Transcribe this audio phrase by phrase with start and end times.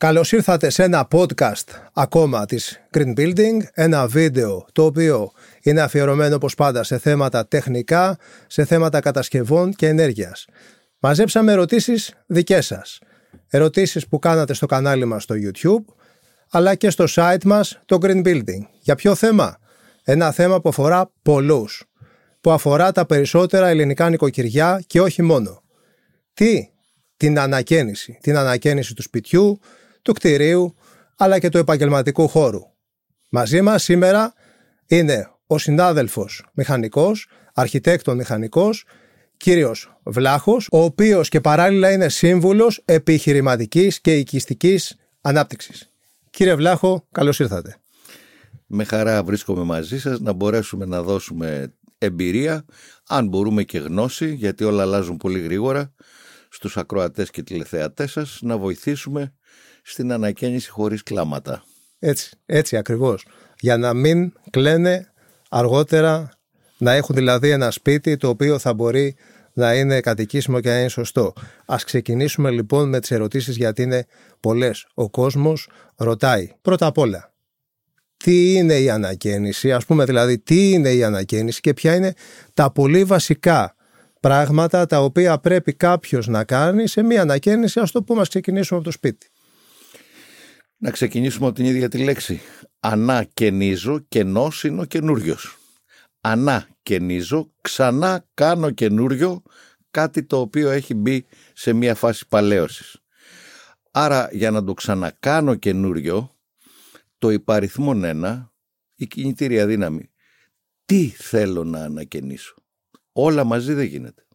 [0.00, 6.34] Καλώς ήρθατε σε ένα podcast ακόμα της Green Building, ένα βίντεο το οποίο είναι αφιερωμένο
[6.34, 10.46] όπως πάντα σε θέματα τεχνικά, σε θέματα κατασκευών και ενέργειας.
[10.98, 12.98] Μαζέψαμε ερωτήσεις δικές σας.
[13.48, 15.94] Ερωτήσεις που κάνατε στο κανάλι μας στο YouTube,
[16.50, 18.62] αλλά και στο site μας το Green Building.
[18.80, 19.58] Για ποιο θέμα;
[20.04, 21.84] Ένα θέμα που αφορά πολλούς,
[22.40, 25.62] που αφορά τα περισσότερα ελληνικά νοικοκυριά και όχι μόνο.
[26.34, 26.68] Τι;
[27.16, 28.18] Την ανακαίνιση.
[28.20, 29.60] Την ανακαίνιση του σπιτιού,
[30.02, 30.74] του κτηρίου,
[31.16, 32.60] αλλά και του επαγγελματικού χώρου.
[33.28, 34.32] Μαζί μας σήμερα
[34.86, 38.84] είναι ο συνάδελφος μηχανικός, αρχιτέκτον μηχανικός,
[39.36, 45.92] κύριος Βλάχος, ο οποίος και παράλληλα είναι σύμβουλος επιχειρηματικής και οικιστικής ανάπτυξης.
[46.30, 47.76] Κύριε Βλάχο, καλώς ήρθατε.
[48.66, 52.64] Με χαρά βρίσκομαι μαζί σας να μπορέσουμε να δώσουμε εμπειρία,
[53.08, 55.92] αν μπορούμε και γνώση, γιατί όλα αλλάζουν πολύ γρήγορα,
[56.48, 59.34] στους ακροατές και τηλεθεατές σας, να βοηθήσουμε
[59.82, 61.64] στην ανακαίνιση χωρίς κλάματα.
[61.98, 63.26] Έτσι, έτσι ακριβώς.
[63.60, 65.12] Για να μην κλαίνε
[65.48, 66.30] αργότερα,
[66.78, 69.16] να έχουν δηλαδή ένα σπίτι το οποίο θα μπορεί
[69.52, 71.32] να είναι κατοικήσιμο και να είναι σωστό.
[71.66, 74.06] Ας ξεκινήσουμε λοιπόν με τις ερωτήσεις γιατί είναι
[74.40, 74.86] πολλές.
[74.94, 77.30] Ο κόσμος ρωτάει πρώτα απ' όλα
[78.24, 82.14] τι είναι η ανακαίνιση, ας πούμε δηλαδή τι είναι η ανακαίνιση και ποια είναι
[82.54, 83.74] τα πολύ βασικά
[84.20, 88.78] πράγματα τα οποία πρέπει κάποιος να κάνει σε μια ανακαίνιση, ας το πούμε, ας ξεκινήσουμε
[88.78, 89.29] από το σπίτι.
[90.82, 92.40] Να ξεκινήσουμε από την ίδια τη λέξη.
[92.80, 95.56] Ανακαινίζω, κενός είναι ο καινούριος.
[96.20, 99.42] Ανακαινίζω, ξανά κάνω καινούριο,
[99.90, 103.00] κάτι το οποίο έχει μπει σε μια φάση παλαίωσης.
[103.90, 106.36] Άρα για να το ξανακάνω καινούριο,
[107.18, 108.52] το υπαριθμόν ένα,
[108.94, 110.10] η κινητήρια δύναμη.
[110.84, 112.54] Τι θέλω να ανακαινήσω;
[113.12, 114.26] Όλα μαζί δεν γίνεται.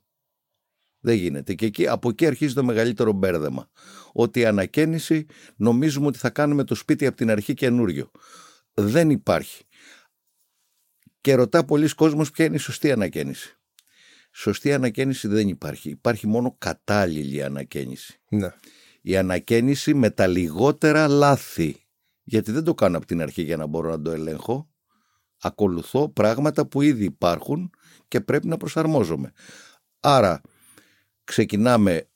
[1.00, 1.54] Δεν γίνεται.
[1.54, 3.70] Και εκεί, από εκεί αρχίζει το μεγαλύτερο μπέρδεμα.
[4.18, 8.12] Ότι η ανακαίνιση νομίζουμε ότι θα κάνουμε το σπίτι από την αρχή καινούριο.
[8.74, 9.64] Δεν υπάρχει.
[11.22, 13.58] Και ρωτά πολλοί κόσμος ποια είναι η σωστή ανακαίνιση.
[14.32, 15.90] Σωστή ανακαίνιση δεν υπάρχει.
[15.90, 18.22] Υπάρχει μόνο κατάλληλη ανακαίνιση.
[18.30, 18.54] Ναι.
[19.02, 21.86] Η ανακαίνιση με τα λιγότερα λάθη.
[22.24, 24.70] Γιατί δεν το κάνω από την αρχή για να μπορώ να το ελέγχω.
[25.42, 27.70] Ακολουθώ πράγματα που ήδη υπάρχουν
[28.08, 29.32] και πρέπει να προσαρμόζομαι.
[30.00, 30.42] Άρα
[31.24, 32.10] ξεκινάμε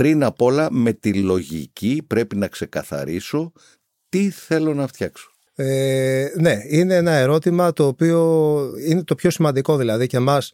[0.00, 3.52] πριν απ' όλα με τη λογική πρέπει να ξεκαθαρίσω
[4.08, 5.30] τι θέλω να φτιάξω.
[5.54, 10.52] Ε, ναι, είναι ένα ερώτημα το οποίο είναι το πιο σημαντικό δηλαδή και εμάς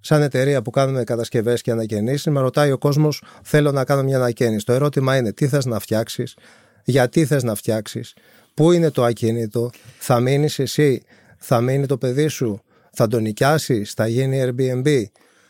[0.00, 4.16] σαν εταιρεία που κάνουμε κατασκευές και ανακαινήσεις με ρωτάει ο κόσμος θέλω να κάνω μια
[4.16, 4.64] ανακαίνιση.
[4.64, 6.36] Το ερώτημα είναι τι θες να φτιάξεις,
[6.84, 8.14] γιατί θες να φτιάξεις,
[8.54, 11.02] πού είναι το ακίνητο, θα μείνεις εσύ,
[11.38, 12.62] θα μείνει το παιδί σου,
[12.92, 15.02] θα τον νοικιάσεις, θα γίνει Airbnb;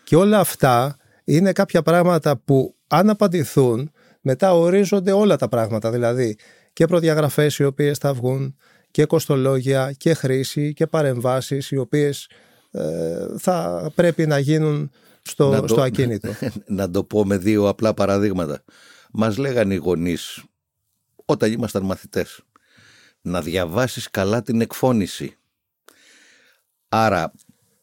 [0.04, 6.37] Και όλα αυτά είναι κάποια πράγματα που αν απαντηθούν μετά ορίζονται όλα τα πράγματα δηλαδή
[6.73, 8.57] και προδιαγραφές οι οποίες θα βγουν
[8.91, 12.29] και κοστολόγια και χρήση και παρεμβάσεις οι οποίες
[12.71, 14.91] ε, θα πρέπει να γίνουν
[15.23, 16.35] στο, στο ακίνητο.
[16.67, 18.65] Να το πω με δύο απλά παραδείγματα.
[19.13, 20.45] Μας λέγανε οι γονείς
[21.25, 22.41] όταν ήμασταν μαθητές
[23.21, 25.37] να διαβάσεις καλά την εκφώνηση.
[26.89, 27.33] Άρα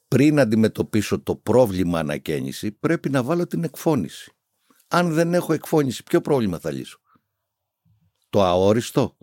[0.07, 4.33] πριν αντιμετωπίσω το πρόβλημα ανακαίνιση, πρέπει να βάλω την εκφώνηση.
[4.91, 6.99] Αν δεν έχω εκφώνηση, ποιο πρόβλημα θα λύσω;
[8.29, 9.17] Το αόριστο.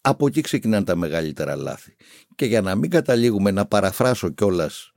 [0.00, 1.96] Από εκεί ξεκινάνε τα μεγαλύτερα λάθη.
[2.34, 4.92] Και για να μην καταλήγουμε να παραφράσω κιόλας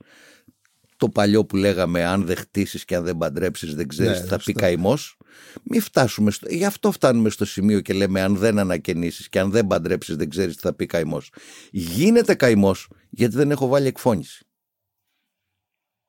[0.96, 4.38] το παλιό που λέγαμε αν δεν χτίσεις και αν δεν παντρέψεις δεν ξέρεις τι θα
[4.38, 5.16] πει καημός.
[5.62, 6.46] Μην φτάσουμε στο...
[6.50, 10.28] Γι' αυτό φτάνουμε στο σημείο και λέμε αν δεν ανακαινήσεις και αν δεν παντρέψεις δεν
[10.28, 11.32] ξέρεις τι θα πει καημός.
[11.70, 14.46] Γίνεται καημός γιατί δεν έχω βάλει εκφώνηση.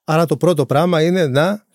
[0.04, 1.66] Άρα το πρώτο πράγμα είναι να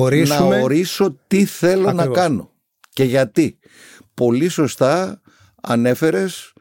[0.00, 0.56] ορίσουμε...
[0.56, 2.50] Να ορίσω τι θέλω να κάνω
[2.96, 3.58] και γιατί.
[4.14, 5.20] Πολύ σωστά
[5.62, 6.52] ανέφερες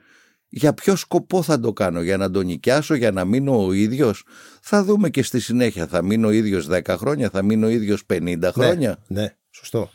[0.50, 4.24] για ποιο σκοπό θα το κάνω, για να τον νοικιάσω, για να μείνω ο ίδιος.
[4.62, 8.04] Θα δούμε και στη συνέχεια, θα μείνω ο ίδιος 10 χρόνια, θα μείνω ο ίδιος
[8.14, 9.04] 50 ναι, χρόνια.
[9.08, 9.92] Ναι, σωστό.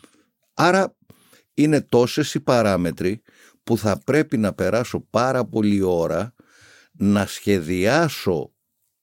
[0.54, 0.96] Άρα
[1.54, 3.22] είναι τόσες οι παράμετροι
[3.64, 6.34] που θα πρέπει να περάσω πάρα πολλή ώρα
[6.92, 8.52] να σχεδιάσω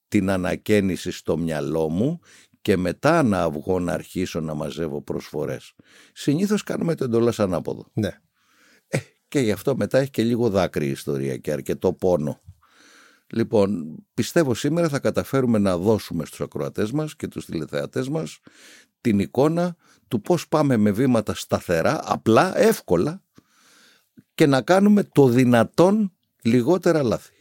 [0.07, 2.19] την ανακαίνιση στο μυαλό μου
[2.67, 5.73] και μετά να βγω να αρχίσω να μαζεύω προσφορές.
[6.13, 7.85] Συνήθως κάνουμε το εντολάς ανάποδο.
[7.93, 8.19] Ναι.
[8.87, 8.97] Ε,
[9.27, 12.41] και γι' αυτό μετά έχει και λίγο δάκρυ η ιστορία και αρκετό πόνο.
[13.27, 18.39] Λοιπόν, πιστεύω σήμερα θα καταφέρουμε να δώσουμε στους ακροατές μας και τους τηλεθεατές μας
[19.01, 19.75] την εικόνα
[20.07, 23.23] του πώς πάμε με βήματα σταθερά, απλά, εύκολα
[24.35, 27.36] και να κάνουμε το δυνατόν λιγότερα λάθη.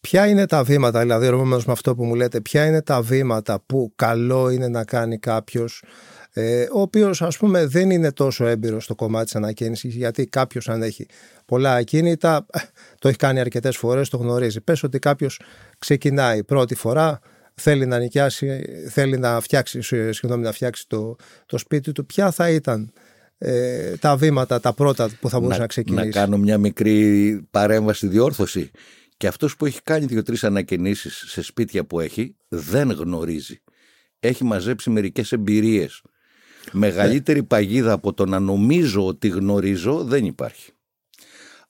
[0.00, 3.62] Ποια είναι τα βήματα, δηλαδή ρωτώντας με αυτό που μου λέτε, ποια είναι τα βήματα
[3.66, 5.82] που καλό είναι να κάνει κάποιος
[6.32, 10.68] ε, ο οποίος ας πούμε δεν είναι τόσο έμπειρος στο κομμάτι της ανακαίνησης γιατί κάποιος
[10.68, 11.06] αν έχει
[11.44, 12.46] πολλά ακίνητα
[12.98, 14.60] το έχει κάνει αρκετές φορές, το γνωρίζει.
[14.60, 15.40] Πες ότι κάποιος
[15.78, 17.20] ξεκινάει πρώτη φορά,
[17.54, 21.16] θέλει να νοικιάσει, θέλει να φτιάξει, συγγνώμη, να φτιάξει το,
[21.46, 22.92] το σπίτι του, ποια θα ήταν
[23.38, 27.40] ε, τα βήματα, τα πρώτα που θα μπορούσε να, να ξεκινήσει; Να κάνω μια μικρή
[27.50, 28.70] παρέμβαση διόρθωση.
[29.20, 33.62] Και αυτός που έχει κάνει δύο-τρεις ανακαινήσεις σε σπίτια που έχει, δεν γνωρίζει.
[34.20, 36.02] Έχει μαζέψει μερικές εμπειρίες.
[36.72, 40.72] Μεγαλύτερη παγίδα από το να νομίζω ότι γνωρίζω δεν υπάρχει.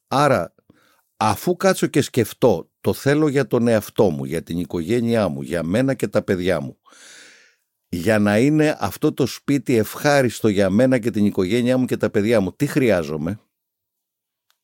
[0.08, 0.54] Άρα,
[1.16, 5.62] αφού κάτσω και σκεφτώ, το θέλω για τον εαυτό μου, για την οικογένειά μου, για
[5.62, 6.78] μένα και τα παιδιά μου,
[7.88, 12.10] για να είναι αυτό το σπίτι ευχάριστο για μένα και την οικογένειά μου και τα
[12.10, 13.40] παιδιά μου, τι χρειάζομαι,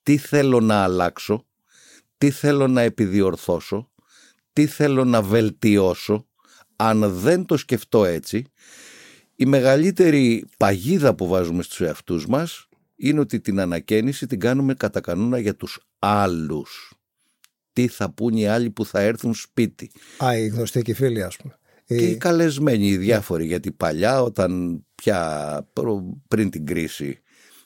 [0.03, 1.47] τι θέλω να αλλάξω,
[2.19, 3.91] τι θέλω να επιδιορθώσω,
[4.53, 6.27] τι θέλω να βελτιώσω,
[6.77, 8.45] αν δεν το σκεφτώ έτσι,
[9.37, 15.01] η μεγαλύτερη παγίδα που βάζουμε στους εαυτούς μας είναι ότι την ανακαίνιση την κάνουμε κατά
[15.01, 16.93] κανόνα για τους άλλους.
[17.73, 19.91] Τι θα πούν οι άλλοι που θα έρθουν σπίτι.
[20.25, 21.59] Α, οι γνωστοί και οι φίλοι ας πούμε.
[21.85, 25.69] Και οι καλεσμένοι οι διάφοροι, γιατί παλιά όταν πια
[26.29, 27.21] πριν την κρίση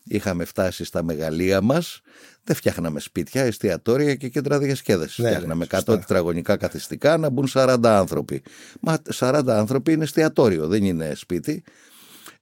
[0.04, 2.00] είχαμε φτάσει στα μεγαλεία μας,
[2.44, 5.18] δεν φτιάχναμε σπίτια, εστιατόρια και κέντρα διασκέδασης.
[5.18, 8.42] Ναι, φτιάχναμε 100 τετραγωνικά καθιστικά να μπουν 40 άνθρωποι.
[8.80, 11.62] Μα 40 άνθρωποι είναι εστιατόριο, δεν είναι σπίτι.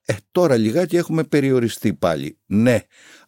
[0.04, 2.38] Ε, τώρα λιγάκι έχουμε περιοριστεί πάλι.
[2.46, 2.80] Ναι,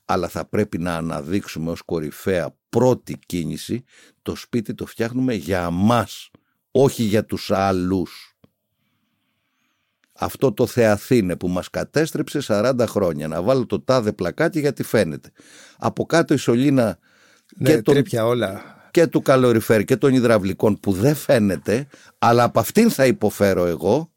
[0.05, 3.85] αλλά θα πρέπει να αναδείξουμε ως κορυφαία πρώτη κίνηση
[4.23, 6.31] το σπίτι το φτιάχνουμε για μας,
[6.71, 8.30] όχι για τους άλλους
[10.21, 13.29] αυτό το Θεαθήνε που μας κατέστρεψε 40 χρόνια.
[13.29, 15.31] Να βάλω το τάδε πλακάτι γιατί φαίνεται.
[15.79, 16.99] Από κάτω η σωλήνα
[17.57, 18.63] ναι, και, τον, όλα.
[18.91, 21.87] και του καλοριφέρ και των υδραυλικών που δεν φαίνεται,
[22.19, 24.13] αλλά από αυτήν θα υποφέρω εγώ,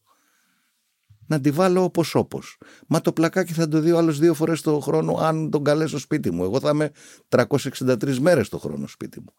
[1.27, 2.57] να τη βάλω όπως όπως.
[2.87, 6.31] Μα το πλακάκι θα το δει άλλος δύο φορές το χρόνο αν τον καλέσω σπίτι
[6.31, 6.43] μου.
[6.43, 6.91] Εγώ θα είμαι
[7.29, 9.33] 363 μέρες το χρόνο σπίτι μου.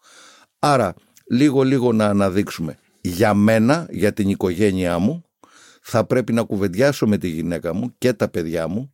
[0.59, 0.93] Άρα
[1.29, 5.25] λίγο λίγο να αναδείξουμε για μένα, για την οικογένειά μου,
[5.87, 8.93] θα πρέπει να κουβεντιάσω με τη γυναίκα μου και τα παιδιά μου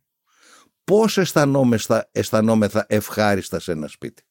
[0.84, 4.22] πώς αισθανόμεθα, αισθανόμεθα ευχάριστα σε ένα σπίτι.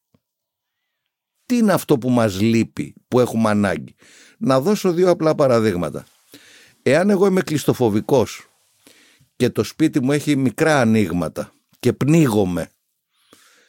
[1.45, 3.95] Τι είναι αυτό που μας λείπει, που έχουμε ανάγκη.
[4.37, 6.05] Να δώσω δύο απλά παραδείγματα.
[6.81, 8.47] Εάν εγώ είμαι κλειστοφοβικός
[9.35, 12.69] και το σπίτι μου έχει μικρά ανοίγματα και πνίγομαι,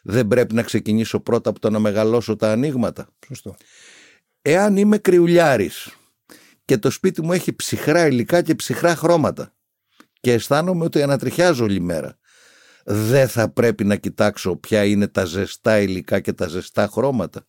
[0.03, 3.09] δεν πρέπει να ξεκινήσω πρώτα από το να μεγαλώσω τα ανοίγματα.
[3.27, 3.55] Σωστό.
[4.43, 5.97] Εάν είμαι κρυουλιάρης
[6.65, 9.55] και το σπίτι μου έχει ψυχρά υλικά και ψυχρά χρώματα
[10.21, 12.19] και αισθάνομαι ότι ανατριχιάζω όλη μέρα.
[12.85, 17.47] Δεν θα πρέπει να κοιτάξω ποια είναι τα ζεστά υλικά και τα ζεστά χρώματα.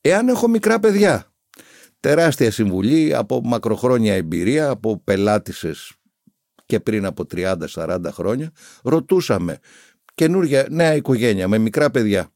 [0.00, 1.32] Εάν έχω μικρά παιδιά,
[2.00, 5.92] τεράστια συμβουλή από μακροχρόνια εμπειρία, από πελάτησες
[6.66, 8.52] και πριν από 30-40 χρόνια,
[8.82, 9.58] ρωτούσαμε
[10.14, 12.30] καινούργια νέα οικογένεια με μικρά παιδιά.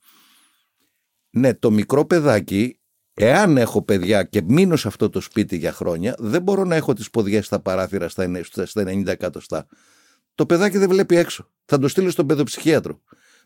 [1.31, 2.81] Ναι, το μικρό παιδάκι
[3.19, 6.93] Εάν έχω παιδιά και μείνω σε αυτό το σπίτι για χρόνια, δεν μπορώ να έχω
[6.93, 8.25] τις ποδιές στα παράθυρα στα
[8.75, 9.67] 90 εκατοστά.
[10.35, 11.51] Το παιδάκι δεν βλέπει έξω.
[11.65, 13.01] Θα το στείλω στον παιδοψυχίατρο.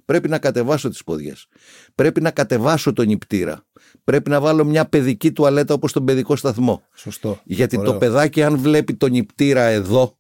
[0.05, 1.47] Πρέπει να κατεβάσω τις ποδιές.
[1.95, 3.67] Πρέπει να κατεβάσω τον νηπτήρα.
[4.05, 6.83] Πρέπει να βάλω μια παιδική τουαλέτα όπως τον παιδικό σταθμό.
[6.95, 7.41] Σωστό.
[7.45, 10.19] Γιατί το παιδάκι αν βλέπει τον νηπτήρα εδώ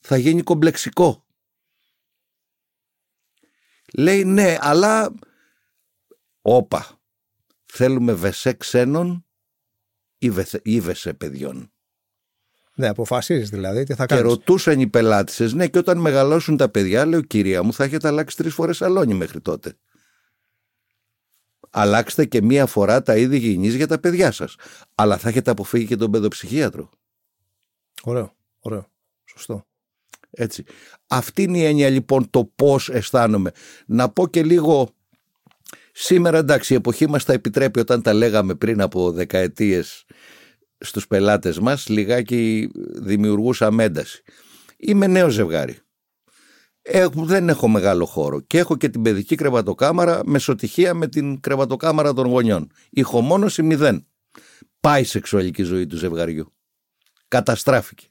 [0.00, 1.26] θα γίνει κομπλεξικό.
[3.94, 5.14] Λέει ναι, αλλά...
[6.44, 7.01] Όπα,
[7.74, 9.26] Θέλουμε βεσέ ξένων
[10.18, 11.72] ή, βεσέ, ή βεσέ παιδιών.
[12.74, 14.24] Ναι, αποφασίζεις δηλαδή τι θα κάνεις.
[14.24, 18.08] Και ρωτούσαν οι πελάτησες, ναι, και όταν μεγαλώσουν τα παιδιά, λέω κυρία μου, θα έχετε
[18.08, 19.74] αλλάξει τρεις φορές σαλόνι μέχρι τότε.
[21.70, 24.56] Αλλάξτε και μία φορά τα είδη γυνής για τα παιδιά σας.
[24.94, 26.90] Αλλά θα έχετε αποφύγει και τον παιδοψυχίατρο.
[28.02, 28.86] Ωραίο, ωραίο.
[29.24, 29.66] Σωστό.
[30.30, 30.64] Έτσι.
[31.06, 33.50] Αυτή είναι η έννοια λοιπόν το πώς αισθάνομαι.
[33.86, 34.94] Να πω και λίγο
[35.92, 40.04] Σήμερα εντάξει η εποχή μας τα επιτρέπει όταν τα λέγαμε πριν από δεκαετίες
[40.78, 44.22] στους πελάτες μας λιγάκι δημιουργούσαμε ένταση.
[44.76, 45.78] Είμαι νέο ζευγάρι.
[46.82, 52.12] Έχω, δεν έχω μεγάλο χώρο και έχω και την παιδική κρεβατοκάμαρα μεσοτυχία με την κρεβατοκάμαρα
[52.12, 52.70] των γονιών.
[52.90, 54.06] Ηχομόνωση μηδέν.
[54.80, 56.52] Πάει η σεξουαλική ζωή του ζευγαριού.
[57.28, 58.06] Καταστράφηκε.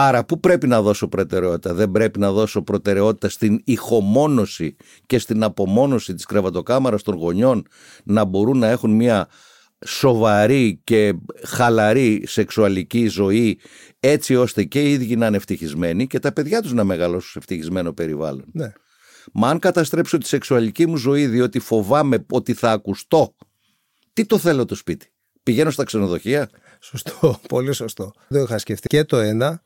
[0.00, 4.76] Άρα πού πρέπει να δώσω προτεραιότητα; Δεν πρέπει να δώσω προτεραιότητα στην ηχομόνωση
[5.06, 7.66] και στην απομόνωση της κρεβατοκάμαρας των γονιών
[8.04, 9.28] να μπορούν να έχουν μια
[9.86, 11.14] σοβαρή και
[11.44, 13.60] χαλαρή σεξουαλική ζωή
[14.00, 17.38] έτσι ώστε και οι ίδιοι να είναι ευτυχισμένοι και τα παιδιά τους να μεγαλώσουν σε
[17.38, 18.44] ευτυχισμένο περιβάλλον.
[18.52, 18.72] Ναι.
[19.32, 23.34] Μα αν καταστρέψω τη σεξουαλική μου ζωή διότι φοβάμαι ότι θα ακουστώ,
[24.12, 25.12] τι το θέλω το σπίτι;
[25.42, 26.50] Πηγαίνω στα ξενοδοχεία;
[26.80, 28.12] Σωστό, πολύ σωστό.
[28.28, 28.86] Δεν είχα σκεφτεί.
[28.86, 29.62] Και το ένα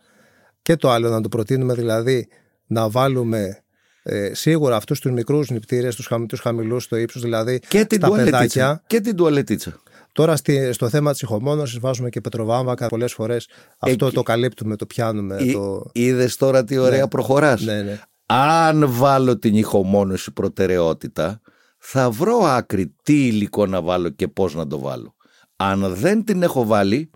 [0.62, 2.28] και το άλλο να το προτείνουμε δηλαδή
[2.66, 3.62] να βάλουμε
[4.02, 7.98] ε, σίγουρα αυτούς τους μικρούς νηπτήρες, τους, χαμ, τους χαμηλούς στο ύψος, δηλαδή Και την
[7.98, 8.38] στα τουαλετίτσα.
[8.38, 8.82] παιδάκια.
[8.86, 9.80] Και την τουαλετίτσα.
[10.12, 13.48] Τώρα στη, στο θέμα της ηχομόνωσης βάζουμε και πετροβάμβακα πολλές φορές.
[13.78, 14.14] Αυτό Εκεί.
[14.14, 15.36] το καλύπτουμε, το πιάνουμε.
[15.52, 15.90] Το...
[15.92, 17.08] Είδες τώρα τι ωραία Ναι.
[17.08, 18.00] προχωράς; Ναι, ναι.
[18.26, 21.40] Αν βάλω την ηχομόνωση προτεραιότητα,
[21.78, 25.14] θα βρω άκρη τι υλικό να βάλω και πώς να το βάλω.
[25.56, 27.10] Αν δεν την έχω βάλει,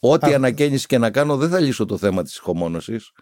[0.00, 0.34] ό,τι Α.
[0.34, 3.12] ανακαίνιση και να κάνω δεν θα λύσω το θέμα της ηχομόνωσης.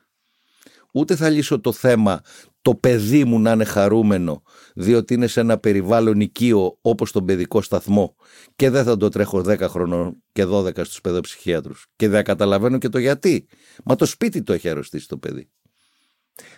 [0.93, 2.21] Ούτε θα λύσω το θέμα
[2.63, 4.43] το παιδί μου να είναι χαρούμενο
[4.75, 8.15] διότι είναι σε ένα περιβάλλον οικείο όπως τον παιδικό σταθμό
[8.57, 12.89] και δεν θα το τρέχω 10 χρονών και 12 στους παιδοψυχίατρους και δεν καταλαβαίνω και
[12.89, 13.47] το γιατί.
[13.85, 15.51] Μα το σπίτι το έχει αρρωστήσει το παιδί.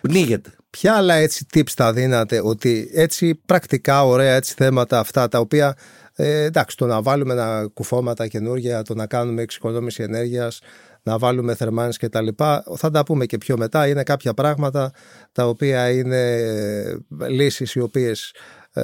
[0.01, 0.55] Πνίγεται.
[0.69, 5.77] Ποια άλλα έτσι tips θα δίνατε ότι έτσι πρακτικά ωραία έτσι θέματα αυτά τα οποία
[6.21, 10.59] ε, εντάξει το να βάλουμε ένα κουφώματα καινούργια, το να κάνουμε εξοικονόμηση ενέργειας,
[11.03, 14.91] να βάλουμε θερμάνες και τα λοιπά θα τα πούμε και πιο μετά είναι κάποια πράγματα
[15.31, 16.95] τα οποία είναι ε,
[17.27, 18.33] λύσεις οι οποίες
[18.73, 18.83] ε,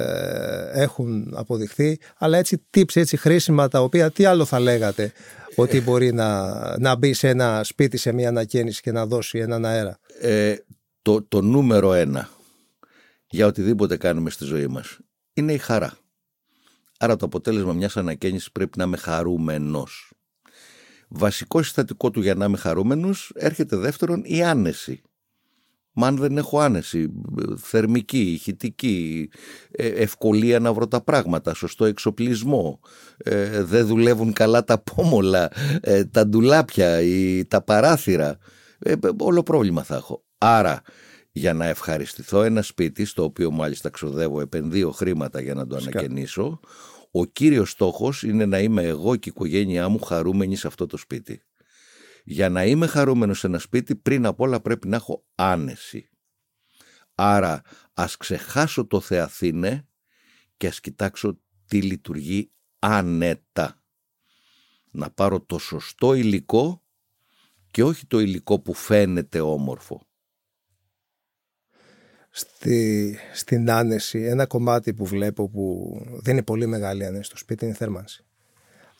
[0.72, 5.12] έχουν αποδειχθεί αλλά έτσι tips έτσι χρήσιμα τα οποία τι άλλο θα λέγατε
[5.54, 9.64] ότι μπορεί να, να μπει σε ένα σπίτι σε μια ανακαίνιση και να δώσει έναν
[9.64, 10.54] αέρα; Ε,
[11.02, 12.28] το, το νούμερο ένα
[13.26, 14.98] για οτιδήποτε κάνουμε στη ζωή μας
[15.32, 15.92] είναι η χαρά.
[17.00, 20.12] Άρα το αποτέλεσμα μιας ανακαίνησης πρέπει να είμαι χαρούμενος.
[21.08, 25.02] Βασικό συστατικό του για να είμαι χαρούμενος έρχεται δεύτερον η άνεση.
[25.92, 27.08] Μα αν δεν έχω άνεση,
[27.56, 29.30] θερμική, ηχητική,
[29.70, 32.80] ε, ευκολία να βρω τα πράγματα, σωστό εξοπλισμό,
[33.16, 35.50] ε, δεν δουλεύουν καλά τα πόμολα,
[35.80, 38.38] ε, τα ντουλάπια, ή τα παράθυρα,
[38.78, 40.24] ε, όλο πρόβλημα θα έχω.
[40.38, 40.82] Άρα,
[41.32, 45.98] για να ευχαριστηθώ ένα σπίτι, στο οποίο μάλιστα ξοδεύω, επενδύω χρήματα για να το Φυσικά.
[45.98, 46.60] ανακαινήσω,
[47.10, 50.96] ο κύριος στόχος είναι να είμαι εγώ και η οικογένειά μου χαρούμενοι σε αυτό το
[50.96, 51.42] σπίτι.
[52.24, 56.10] Για να είμαι χαρούμενος σε ένα σπίτι, πριν απ' όλα πρέπει να έχω άνεση.
[57.14, 57.62] Άρα,
[57.94, 59.88] ας ξεχάσω το Θεαθήνε
[60.56, 63.82] και ας κοιτάξω τι λειτουργεί άνετα.
[64.90, 66.82] Να πάρω το σωστό υλικό
[67.70, 70.07] και όχι το υλικό που φαίνεται όμορφο.
[72.38, 77.64] Στη, στην άνεση ένα κομμάτι που βλέπω που δεν είναι πολύ μεγάλη άνεση στο σπίτι
[77.64, 78.24] είναι η θέρμανση.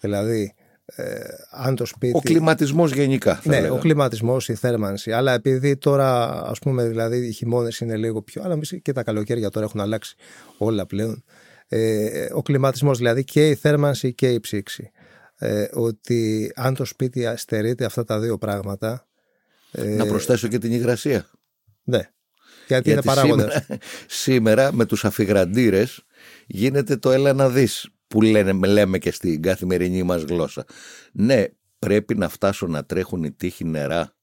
[0.01, 0.55] Δηλαδή,
[0.85, 2.17] ε, αν το σπίτι...
[2.17, 3.73] Ο κλιματισμός γενικά θα ναι, λέγα.
[3.73, 5.13] ο κλιματισμός, η θέρμανση.
[5.13, 8.43] Αλλά επειδή τώρα, ας πούμε, δηλαδή οι χειμώνες είναι λίγο πιο...
[8.45, 10.17] Αλλά εμείς και τα καλοκαίρια τώρα έχουν αλλάξει
[10.59, 11.25] όλα πλέον.
[11.69, 14.91] Ε, ο κλιματισμός, δηλαδή και η θέρμανση και η ψήξη.
[15.39, 19.07] Ε, ότι αν το σπίτι στερείται αυτά τα δύο πράγματα...
[19.73, 21.31] Ε, Να προσθέσω και την υγρασία.
[21.85, 22.09] Ναι,
[22.69, 23.53] γιατί, είναι παράγοντας.
[23.53, 26.03] σήμερα, σήμερα με τους αφιγραντήρες
[26.47, 30.65] γίνεται το έλα να δεις που λένε, λέμε και στην καθημερινή μας γλώσσα.
[31.13, 31.45] Ναι,
[31.79, 34.17] πρέπει να φτάσω να τρέχουν οι τείχοι νερά.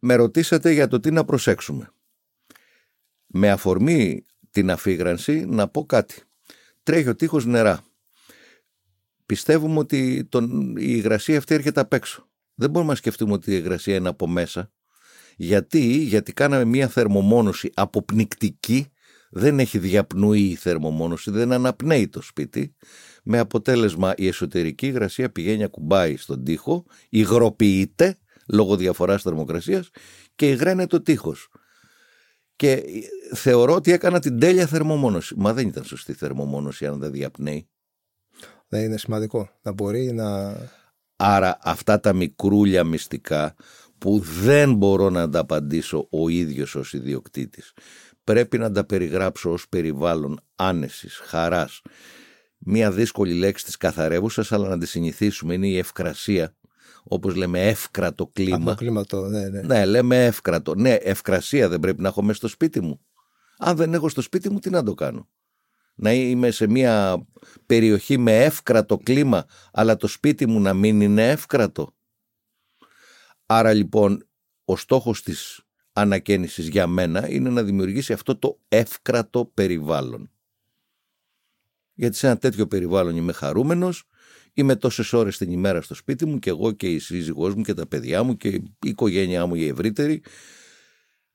[0.00, 1.92] Με ρωτήσατε για το τι να προσέξουμε.
[3.26, 6.22] Με αφορμή την αφίγρανση να πω κάτι.
[6.82, 7.84] Τρέχει ο τείχος νερά.
[9.26, 12.28] Πιστεύουμε ότι τον, η υγρασία αυτή έρχεται απ' έξω.
[12.54, 14.72] Δεν μπορούμε να σκεφτούμε ότι η υγρασία είναι από μέσα.
[15.42, 18.86] Γιατί, γιατί κάναμε μια θερμομόνωση αποπνικτική,
[19.30, 22.74] δεν έχει διαπνοή η θερμομόνωση, δεν αναπνέει το σπίτι,
[23.22, 28.18] με αποτέλεσμα η εσωτερική υγρασία πηγαίνει ακουμπάει στον τοίχο, υγροποιείται
[28.48, 29.90] λόγω διαφοράς θερμοκρασίας
[30.34, 31.48] και υγραίνεται το τείχος.
[32.56, 32.82] Και
[33.34, 35.34] θεωρώ ότι έκανα την τέλεια θερμομόνωση.
[35.36, 37.68] Μα δεν ήταν σωστή θερμομόνωση αν δεν διαπνέει.
[38.68, 40.56] Δεν είναι σημαντικό να μπορεί να...
[41.16, 43.54] Άρα αυτά τα μικρούλια μυστικά
[44.00, 47.72] που δεν μπορώ να τα απαντήσω ο ίδιος ως ιδιοκτήτης.
[48.24, 51.80] Πρέπει να τα περιγράψω ως περιβάλλον άνεσης, χαράς.
[52.58, 56.54] Μία δύσκολη λέξη της καθαρεύουσας, αλλά να τη συνηθίσουμε, είναι η ευκρασία.
[57.02, 58.56] Όπως λέμε εύκρατο κλίμα.
[58.56, 59.60] Από το κλίμα το, ναι, ναι.
[59.60, 60.74] Ναι, λέμε εύκρατο.
[60.74, 63.00] Ναι, ευκρασία δεν πρέπει να έχω μέσα στο σπίτι μου.
[63.58, 65.28] Αν δεν έχω στο σπίτι μου, τι να το κάνω;
[65.94, 67.26] Να είμαι σε μια
[67.66, 71.94] περιοχή με εύκρατο κλίμα, αλλά το σπίτι μου να μην είναι εύκρατο;
[73.52, 74.28] Άρα λοιπόν,
[74.64, 75.60] ο στόχος της
[75.92, 80.30] ανακαίνησης για μένα είναι να δημιουργήσει αυτό το εύκρατο περιβάλλον.
[81.94, 84.04] Γιατί σε ένα τέτοιο περιβάλλον είμαι χαρούμενος,
[84.52, 87.74] είμαι τόσες ώρες την ημέρα στο σπίτι μου και εγώ και η σύζυγός μου και
[87.74, 90.22] τα παιδιά μου και η οικογένειά μου η ευρύτερη.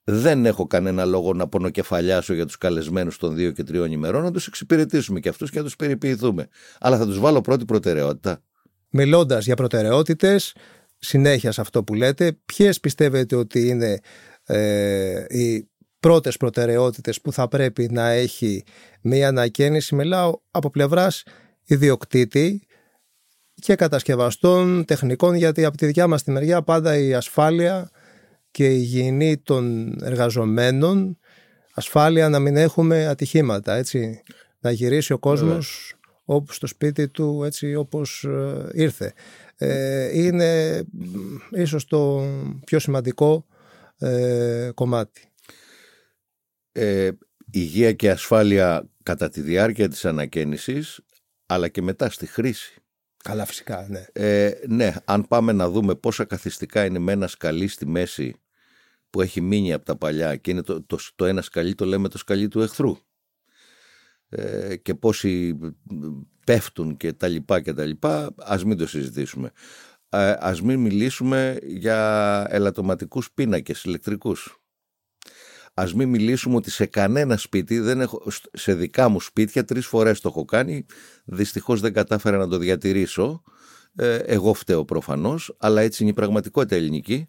[0.03, 4.31] Δεν έχω κανένα λόγο να πονοκεφαλιάσω για τους καλεσμένους των δύο και τριών ημερών, να
[4.31, 6.47] τους εξυπηρετήσουμε και αυτούς και να τους περιποιηθούμε.
[6.79, 8.43] Αλλά θα τους βάλω πρώτη προτεραιότητα.
[8.89, 10.55] Μιλώντας για προτεραιότητες,
[10.97, 13.99] συνέχεια σε αυτό που λέτε, ποιες πιστεύετε ότι είναι
[14.45, 18.63] ε, οι πρώτες προτεραιότητες που θα πρέπει να έχει
[19.01, 21.23] μία ανακαίνιση, μιλάω από πλευράς
[21.65, 22.67] ιδιοκτήτη,
[23.55, 27.89] και κατασκευαστών, τεχνικών, γιατί από τη δικιά μας τη μεριά πάντα η ασφάλεια
[28.51, 31.17] και η υγιεινή των εργαζομένων,
[31.73, 34.23] ασφάλεια να μην έχουμε ατυχήματα, έτσι,
[34.59, 39.13] να γυρίσει ο κόσμος όπου στο σπίτι του έτσι όπως ε, ήρθε.
[39.57, 40.83] Ε, είναι
[41.51, 42.23] ίσως το
[42.65, 43.45] πιο σημαντικό
[43.97, 45.31] ε, κομμάτι.
[46.71, 47.11] Ε,
[47.51, 50.99] υγεία και ασφάλεια κατά τη διάρκεια της ανακαίνησης
[51.45, 52.73] αλλά και μετά στη χρήση.
[53.23, 54.05] Καλά φυσικά, ναι.
[54.13, 58.35] Ε, ναι, αν πάμε να δούμε πόσα καθιστικά είναι με ένα σκαλί στη μέση
[59.09, 62.07] που έχει μείνει από τα παλιά και είναι το, το, το ένα σκαλί το λέμε
[62.07, 62.97] το σκαλί του εχθρού
[64.35, 65.57] ε, και πόσοι
[66.45, 69.51] πέφτουν και τα λοιπά και τα λοιπά ας μην το συζητήσουμε.
[70.09, 74.59] Ε, ας μην μιλήσουμε για ελαττωματικούς πίνακες ηλεκτρικούς.
[75.73, 78.23] Ας μην μιλήσουμε ότι σε κανένα σπίτι δεν έχω,
[78.53, 80.85] σε δικά μου σπίτια τρεις φορές το έχω κάνει
[81.25, 83.41] δυστυχώς δεν κατάφερα να το διατηρήσω.
[83.95, 87.27] Ε, εγώ φταίω προφανώς αλλά έτσι είναι η πραγματικότητα ελληνική.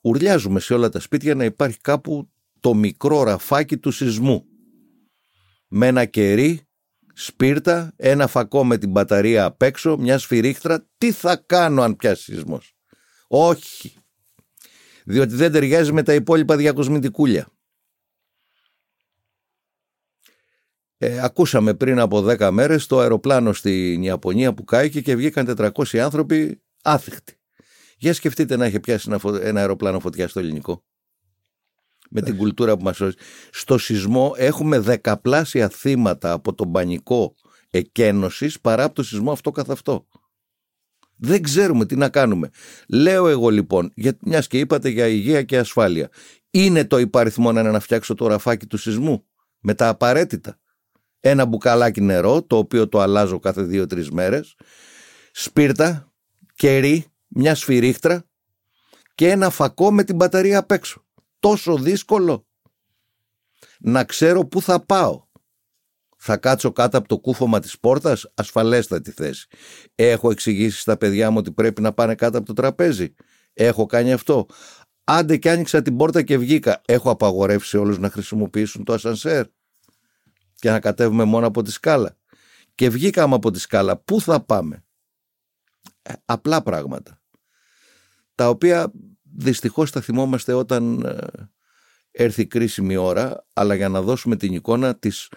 [0.00, 2.28] Ουρλιάζουμε σε όλα τα σπίτια να υπάρχει κάπου
[2.60, 4.46] το μικρό ραφάκι του σεισμού
[5.74, 6.60] με ένα κερί,
[7.14, 10.88] σπίρτα, ένα φακό με την μπαταρία απ' έξω, μια σφυρίχτρα.
[10.98, 12.74] Τι θα κάνω αν πιάσει σεισμός;
[13.28, 13.96] Όχι.
[15.04, 17.46] Διότι δεν ταιριάζει με τα υπόλοιπα διακοσμητικούλια.
[20.98, 25.98] Ε, ακούσαμε πριν από 10 μέρες το αεροπλάνο στην Ιαπωνία που κάηκε και βγήκαν 400
[25.98, 27.36] άνθρωποι άθικτοι.
[27.96, 30.84] Για σκεφτείτε να είχε πιάσει ένα, ένα αεροπλάνο φωτιά στο ελληνικό
[32.12, 33.14] με την κουλτούρα που μας σώζει.
[33.50, 37.34] Στο σεισμό έχουμε δεκαπλάσια θύματα από τον πανικό
[37.70, 40.06] εκένωσης παρά από το σεισμό αυτό καθ' αυτό.
[41.16, 42.50] Δεν ξέρουμε τι να κάνουμε.
[42.88, 46.08] Λέω εγώ λοιπόν, για, μιας και είπατε για υγεία και ασφάλεια,
[46.50, 49.26] είναι το υπαριθμό να, να φτιάξω το ραφάκι του σεισμού;
[49.60, 50.56] Με τα απαραίτητα.
[51.20, 54.54] Ένα μπουκαλάκι νερό, το οποίο το αλλάζω κάθε δύο-τρεις μέρες,
[55.32, 56.12] σπίρτα,
[56.54, 58.24] κερί, μια σφυρίχτρα
[59.14, 61.01] και ένα φακό με την μπαταρία απ' έξω
[61.42, 62.46] τόσο δύσκολο
[63.80, 65.24] να ξέρω πού θα πάω.
[66.16, 69.46] Θα κάτσω κάτω από το κούφωμα της πόρτας, ασφαλέστατη θέση.
[69.94, 73.14] Έχω εξηγήσει στα παιδιά μου ότι πρέπει να πάνε κάτω από το τραπέζι.
[73.52, 74.46] Έχω κάνει αυτό.
[75.04, 76.80] Άντε και άνοιξα την πόρτα και βγήκα.
[76.86, 79.46] Έχω απαγορεύσει όλους να χρησιμοποιήσουν το ασανσέρ
[80.54, 82.16] και να κατέβουμε μόνο από τη σκάλα.
[82.74, 83.96] Και βγήκαμε από τη σκάλα.
[83.96, 84.84] Πού θα πάμε;
[86.02, 87.20] Ε, απλά πράγματα.
[88.34, 88.92] Τα οποία
[89.36, 91.50] δυστυχώς θα θυμόμαστε όταν ε,
[92.10, 95.28] έρθει κρίσιμη ώρα, αλλά για να δώσουμε την εικόνα της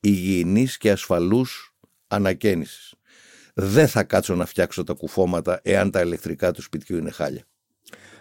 [0.00, 1.74] υγιεινής και ασφαλούς
[2.06, 2.94] ανακαίνησης.
[3.54, 7.44] Δεν θα κάτσω να φτιάξω τα κουφώματα εάν τα ηλεκτρικά του σπιτιού είναι χάλια.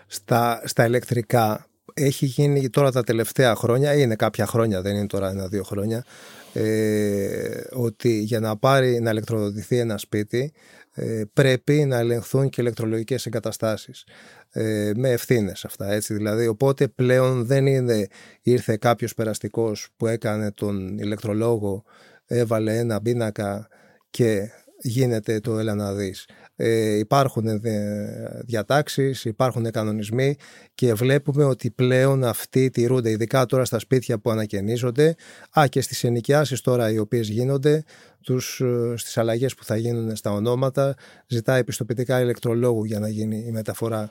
[0.07, 5.29] Στα, στα ηλεκτρικά έχει γίνει τώρα τα τελευταία χρόνια, είναι κάποια χρόνια, δεν είναι τώρα
[5.29, 6.05] ένα-δύο χρόνια,
[6.53, 10.86] ε, ότι για να πάρει να ηλεκτροδοτηθεί ένα σπίτι ε,
[11.33, 14.05] πρέπει να ελεγχθούν και ηλεκτρολογικές εγκαταστάσεις
[14.51, 16.13] ε, με ευθύνες αυτά έτσι.
[16.13, 18.07] Δηλαδή οπότε πλέον δεν είναι
[18.41, 21.83] ήρθε κάποιος περαστικός που έκανε τον ηλεκτρολόγο
[22.25, 23.67] έβαλε ένα πίνακα
[24.09, 24.49] και
[24.81, 26.25] γίνεται το έλα να δεις
[26.59, 30.35] ε, υπάρχουν ε, διατάξεις, υπάρχουν κανονισμοί
[30.75, 35.15] και βλέπουμε ότι πλέον αυτοί τηρούνται, ειδικά τώρα στα σπίτια που ανακαινίζονται,
[35.59, 37.83] α και στις ενοικιάσεις τώρα οι οποίες γίνονται,
[38.23, 40.95] τους, ε, στις αλλαγές που θα γίνουν στα ονόματα,
[41.27, 44.09] ζητάει επιστοποιητικά ηλεκτρολόγου για να γίνει η μεταφορά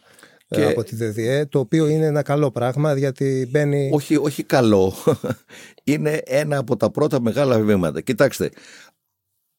[0.48, 3.90] ε, από τη ΔΔΕ, το οποίο είναι ένα καλό πράγμα γιατί μπαίνει...
[3.92, 4.94] Όχι, όχι καλό.
[5.84, 8.00] είναι ένα από τα πρώτα μεγάλα βήματα.
[8.00, 8.50] Κοιτάξτε,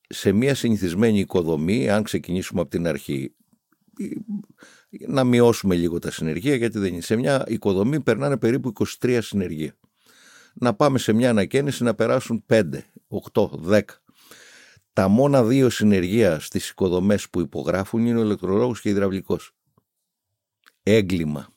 [0.07, 3.33] σε μια συνηθισμένη οικοδομή, αν ξεκινήσουμε από την αρχή,
[5.07, 7.01] να μειώσουμε λίγο τα συνεργεία, γιατί δεν είναι.
[7.01, 9.77] Σε μια οικοδομή περνάνε περίπου 23 συνεργεία.
[10.53, 12.63] Να πάμε σε μια ανακαίνιση να περάσουν 5,
[13.33, 13.81] 8, 10.
[14.93, 19.55] Τα μόνα δύο συνεργεία στις οικοδομές που υπογράφουν είναι ο ηλεκτρολόγος και ο υδραυλικός.
[20.83, 21.47] Έγκλημα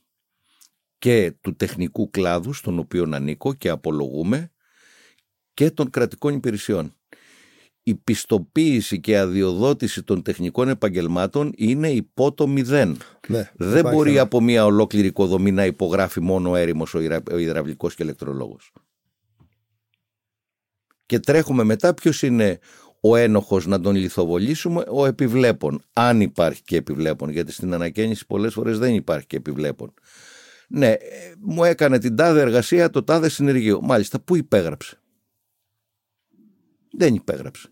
[0.98, 4.52] και του τεχνικού κλάδου στον οποίο ανήκω και απολογούμε
[5.54, 6.94] και των κρατικών υπηρεσιών
[7.90, 12.96] η πιστοποίηση και αδειοδότηση των τεχνικών επαγγελμάτων είναι υπό το μηδέν.
[13.28, 17.36] Ναι, Δεν μπορεί από μια ολόκληρη οικοδομή να υπογράφει μόνο ο έρημος ο, υδρα, ο
[17.36, 18.72] υδραυλικός και ηλεκτρολόγος.
[21.06, 22.58] Και τρέχουμε μετά ποιος είναι
[23.00, 25.82] ο ένοχος να τον λιθοβολήσουμε, ο επιβλέπων.
[25.92, 29.94] Αν υπάρχει και επιβλέπων, γιατί στην ανακαίνιση πολλές φορές δεν υπάρχει και επιβλέπων.
[30.68, 30.94] Ναι,
[31.40, 33.80] μου έκανε την τάδε εργασία το τάδε συνεργείο.
[33.82, 35.00] Μάλιστα, πού υπέγραψε;
[36.96, 37.68] Δεν υπέγραψε.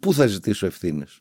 [0.00, 1.20] Πού θα ζητήσω ευθύνες;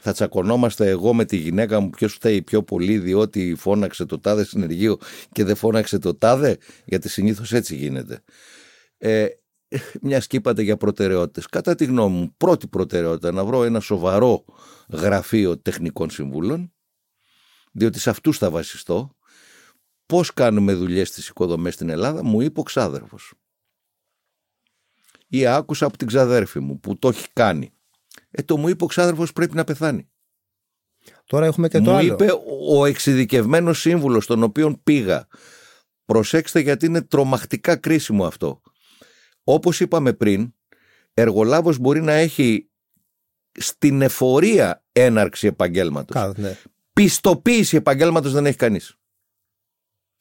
[0.00, 4.44] Θα τσακωνόμαστε εγώ με τη γυναίκα μου ποιος φταίει πιο πολύ διότι φώναξε το τάδε
[4.44, 4.98] συνεργείο
[5.32, 8.22] και δεν φώναξε το τάδε γιατί συνήθως έτσι γίνεται.
[8.98, 9.26] Ε,
[10.02, 11.46] μια και είπατε για προτεραιότητες.
[11.46, 14.44] Κατά τη γνώμη μου, πρώτη προτεραιότητα να βρω ένα σοβαρό
[14.88, 16.72] γραφείο τεχνικών συμβούλων,
[17.72, 19.16] διότι σε αυτούς θα βασιστώ.
[20.06, 23.34] Πώς κάνουμε δουλειές στις οικοδομές στην Ελλάδα, μου είπε ο ξάδερφος.
[25.34, 27.72] Ή άκουσα από την ξαδέρφη μου που το έχει κάνει.
[28.30, 30.10] Ε, το μου είπε ο ξάδερφος πρέπει να πεθάνει.
[31.26, 32.12] Τώρα έχουμε και μου το άλλο.
[32.12, 32.28] είπε
[32.70, 35.26] ο εξειδικευμένος σύμβουλος τον οποίον πήγα.
[36.04, 38.60] Προσέξτε γιατί είναι τρομακτικά κρίσιμο αυτό.
[39.44, 40.54] Όπως είπαμε πριν,
[41.14, 42.70] εργολάβος μπορεί να έχει
[43.52, 46.16] στην εφορία έναρξη επαγγέλματος.
[46.16, 46.56] Κάτω, ναι.
[46.92, 48.96] Πιστοποίηση επαγγέλματος δεν έχει κανείς.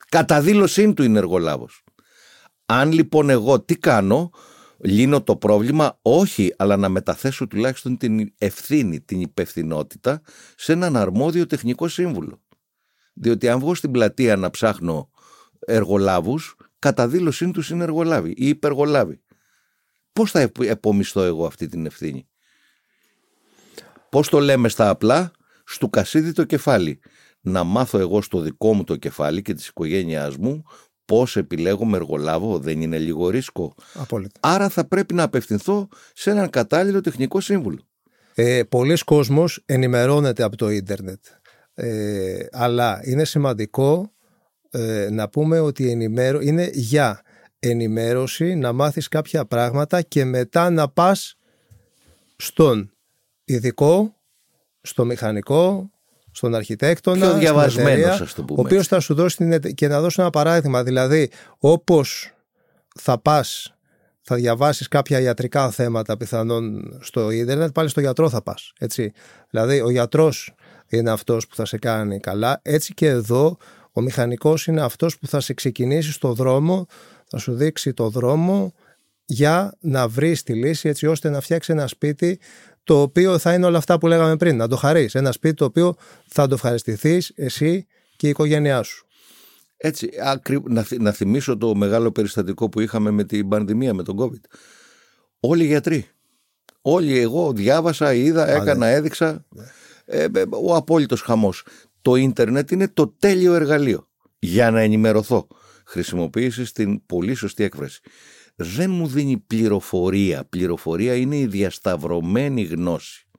[0.09, 1.83] Καταδήλωσή του είναι εργολάβος.
[2.65, 4.31] Αν λοιπόν εγώ τι κάνω,
[4.83, 10.21] λύνω το πρόβλημα, όχι, αλλά να μεταθέσω τουλάχιστον την ευθύνη, την υπευθυνότητα
[10.55, 12.41] σε έναν αρμόδιο τεχνικό σύμβουλο.
[13.13, 15.09] Διότι αν βγω στην πλατεία να ψάχνω
[15.59, 19.21] εργολάβους, κατά δήλωσή τους είναι εργολάβοι ή υπεργολάβοι.
[20.13, 22.27] Πώς θα επ- επομισθώ εγώ αυτή την ευθύνη;
[24.09, 25.31] Πώς το λέμε στα απλά,
[25.65, 26.99] στου κασίδι το κεφάλι.
[27.41, 30.63] Να μάθω εγώ στο δικό μου το κεφάλι και της οικογένειάς μου
[31.05, 33.75] πώς επιλέγω με εργολάβο, δεν είναι λίγο ρίσκο.
[33.93, 34.39] Απόλυτα.
[34.39, 37.79] Άρα θα πρέπει να απευθυνθώ σε έναν κατάλληλο τεχνικό σύμβουλο.
[38.35, 41.25] Ε, πολλοί κόσμος ενημερώνεται από το ίντερνετ.
[41.73, 44.13] Ε, αλλά είναι σημαντικό
[44.69, 46.41] ε, να πούμε ότι η ενημέρω...
[46.41, 47.21] είναι για
[47.59, 51.35] ενημέρωση να μάθεις κάποια πράγματα και μετά να πας
[52.35, 52.93] στον
[53.43, 54.15] ειδικό,
[54.81, 55.91] στο μηχανικό,
[56.31, 59.51] στον αρχιτέκτονα, Πιο στην διαβασμένος, εταιρεία, ας το πούμε ο οποίος θα σου δώσει την,
[59.51, 60.83] εται- και να δώσω ένα παράδειγμα.
[60.83, 62.33] Δηλαδή, όπως
[62.95, 63.75] θα πας,
[64.21, 68.73] θα διαβάσεις κάποια ιατρικά θέματα πιθανόν στο ίντερνετ, πάλι στο γιατρό θα πας.
[68.79, 69.11] Έτσι.
[69.49, 70.53] Δηλαδή, ο γιατρός
[70.87, 72.59] είναι αυτός που θα σε κάνει καλά.
[72.63, 73.57] Έτσι και εδώ,
[73.91, 76.85] ο μηχανικός είναι αυτός που θα σε ξεκινήσει στο δρόμο,
[77.27, 78.73] θα σου δείξει το δρόμο
[79.25, 82.39] για να βρεις τη λύση έτσι ώστε να φτιάξει ένα σπίτι
[82.91, 85.15] το οποίο θα είναι όλα αυτά που λέγαμε πριν, να το χαρείς.
[85.15, 85.95] Ένα σπίτι το οποίο
[86.27, 89.05] θα το ευχαριστηθείς εσύ και η οικογένειά σου.
[89.77, 90.61] Έτσι, ακρι...
[90.63, 94.57] να, θυ- να θυμίσω το μεγάλο περιστατικό που είχαμε με την πανδημία, με τον COVID.
[95.39, 96.07] Όλοι οι γιατροί.
[96.81, 99.45] Όλοι εγώ διάβασα, είδα, έκανα, έδειξα.
[100.05, 101.65] Ε, ε, ο απόλυτος χαμός.
[102.01, 104.07] Το ίντερνετ είναι το τέλειο εργαλείο
[104.39, 105.47] για να ενημερωθώ.
[105.85, 108.01] Χρησιμοποίησης την πολύ σωστή έκφραση.
[108.61, 110.45] Δεν μου δίνει πληροφορία.
[110.45, 113.29] Πληροφορία είναι η διασταυρωμένη γνώση.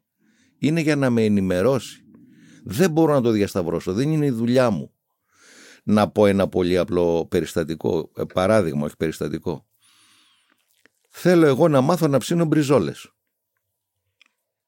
[0.58, 2.04] Είναι για να με ενημερώσει.
[2.64, 3.92] Δεν μπορώ να το διασταυρώσω.
[3.92, 4.92] Δεν είναι η δουλειά μου
[5.85, 9.66] να πω ένα πολύ απλό περιστατικό, ε, παράδειγμα, όχι περιστατικό.
[11.08, 13.12] Θέλω εγώ να μάθω να ψήνω μπριζόλες.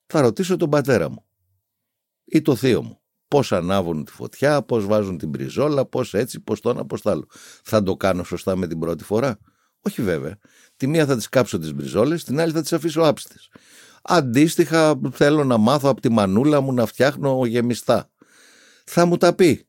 [0.07, 1.25] Θα ρωτήσω τον πατέρα μου
[2.25, 2.99] ή το θείο μου.
[3.29, 7.11] Πώς ανάβουν τη φωτιά, πώς βάζουν την μπριζόλα, πώς έτσι, πώς το ένα, πώς το
[7.11, 7.27] άλλο.
[7.63, 9.39] Θα το κάνω σωστά με την πρώτη φορά;
[9.87, 10.39] Όχι βέβαια.
[10.77, 13.51] Τη μία θα τις κάψω τις μπριζόλες, την άλλη θα τις αφήσω άψτες.
[14.03, 18.11] Αντίστοιχα θέλω να μάθω από τη μανούλα μου να φτιάχνω γεμιστά.
[18.85, 19.67] Θα μου τα πει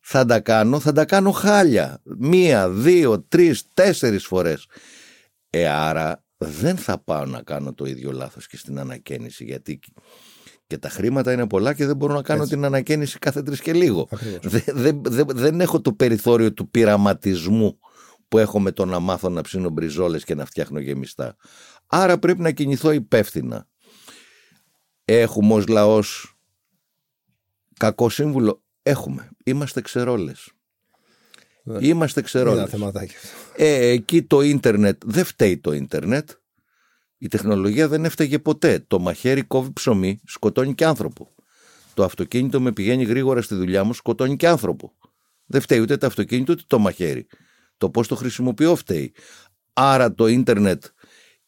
[0.00, 2.00] θα τα κάνω, θα τα κάνω χάλια.
[2.18, 4.66] Μία, δύο, τρεις, τέσσερις φορές.
[5.50, 9.80] Ε, άρα δεν θα πάω να κάνω το ίδιο λάθος και στην ανακαίνιση, γιατί
[10.66, 12.54] και τα χρήματα είναι πολλά και δεν μπορώ να κάνω Έτσι.
[12.54, 14.08] την ανακαίνιση κάθε τρεις και λίγο.
[14.10, 14.52] Ακριβώς.
[14.52, 17.78] Δεν, δεν, δεν, δεν έχω το περιθώριο του πειραματισμού
[18.30, 21.36] που έχω με το να μάθω να ψήνω μπριζόλες και να φτιάχνω γεμιστά.
[21.86, 23.68] Άρα πρέπει να κινηθώ υπεύθυνα.
[25.04, 26.38] Έχουμε ως λαός
[27.76, 29.28] κακό σύμβουλο; Έχουμε.
[29.44, 30.52] Είμαστε ξερόλες.
[31.62, 31.86] Ναι.
[31.86, 32.58] Είμαστε Είναι ξερόλες.
[32.58, 33.14] ένα θεματάκι.
[33.56, 36.30] Ε, εκεί το ίντερνετ δεν φταίει το ίντερνετ.
[37.18, 38.84] Η τεχνολογία δεν έφταιγε ποτέ.
[38.86, 41.34] Το μαχαίρι κόβει ψωμί, σκοτώνει και άνθρωπο.
[41.94, 44.92] Το αυτοκίνητο με πηγαίνει γρήγορα στη δουλειά μου, σκοτώνει και άνθρωπο.
[45.46, 47.26] Δεν φταίει ούτε το αυτοκίνητο ούτε το μαχαίρι.
[47.80, 49.12] Το πώς το χρησιμοποιώ φταίει.
[49.72, 50.84] Άρα το ίντερνετ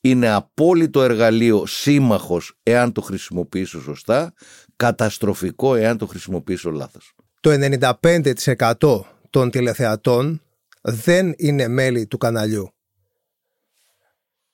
[0.00, 4.32] είναι απόλυτο εργαλείο σύμμαχος εάν το χρησιμοποιήσω σωστά,
[4.76, 7.14] καταστροφικό εάν το χρησιμοποιήσω λάθος.
[7.40, 10.42] Το 95% των τηλεθεατών
[10.80, 12.74] δεν είναι μέλη του καναλιού.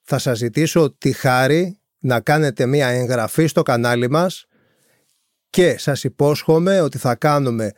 [0.01, 4.45] Θα σας ζητήσω τη χάρη να κάνετε μία εγγραφή στο κανάλι μας
[5.49, 7.71] και σας υπόσχομαι ότι θα κάνουμε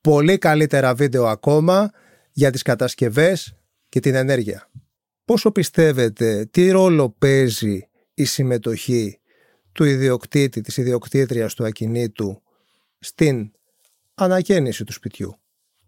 [0.00, 1.90] πολύ καλύτερα βίντεο ακόμα
[2.38, 3.56] για τις κατασκευές
[3.88, 4.70] και την ενέργεια.
[5.24, 9.20] Πόσο πιστεύετε, τι ρόλο παίζει η συμμετοχή
[9.72, 12.42] του ιδιοκτήτη, της ιδιοκτήτριας του ακινήτου
[12.98, 13.50] στην
[14.14, 15.34] ανακαίνιση του σπιτιού;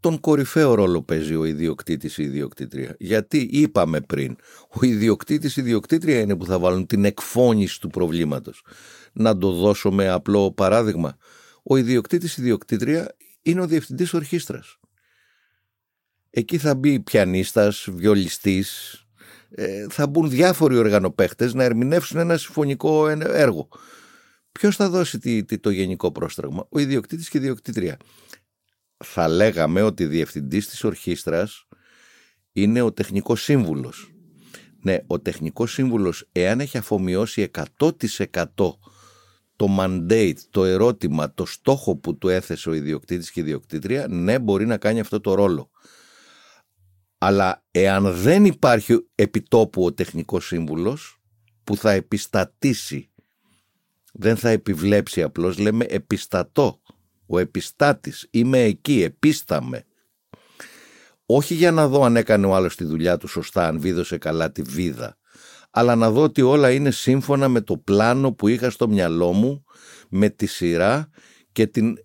[0.01, 2.97] τον κορυφαίο ρόλο παίζει ο ιδιοκτήτης ή η ιδιοκτήτρια.
[2.99, 4.37] Γιατί είπαμε πριν,
[4.81, 8.65] ο ιδιοκτήτης ή η ιδιοκτήτρια είναι που θα βάλουν την εκφώνηση του προβλήματος.
[9.13, 11.17] Να το δώσω με απλό παράδειγμα.
[11.63, 14.78] Ο ιδιοκτήτης ή η ιδιοκτήτρια είναι ο διευθυντής ορχήστρας.
[16.39, 19.03] Εκεί θα μπει πιανίστας, βιολιστής,
[19.51, 23.69] Ε, θα μπουν διάφοροι οργανοπαίχτες να ερμηνεύσουν ένα συμφωνικό έργο.
[24.53, 27.97] Ποιος θα δώσει το γενικό πρόστραγμα, ο ιδιοκτήτης και η ιδιοκτήτρια.
[29.05, 31.67] Θα λέγαμε ότι διευθυντής της ορχήστρας
[32.53, 34.13] είναι ο τεχνικός σύμβουλος.
[34.83, 38.79] Ναι, ο τεχνικός σύμβουλος εάν έχει αφομοιώσει 100%
[39.57, 44.39] το mandate, το ερώτημα, το στόχο που του έθεσε ο ιδιοκτήτης και η ιδιοκτήτρια, ναι
[44.39, 45.71] μπορεί να κάνει αυτό το ρόλο.
[47.19, 51.21] Αλλά εάν δεν υπάρχει επιτόπου ο τεχνικός σύμβουλος
[51.65, 53.11] που θα επιστατήσει,
[54.13, 56.81] δεν θα επιβλέψει απλώς, λέμε επιστατώ,
[57.27, 59.85] ο επιστάτης, είμαι εκεί, επίσταμε.
[61.27, 64.53] Όχι για να δω αν έκανε ο άλλος τη δουλειά του σωστά, αν βίδωσε καλά
[64.53, 65.17] τη βίδα,
[65.71, 69.65] αλλά να δω ότι όλα είναι σύμφωνα με το πλάνο που είχα στο μυαλό μου,
[70.09, 71.09] με τη σειρά
[71.53, 71.97] και την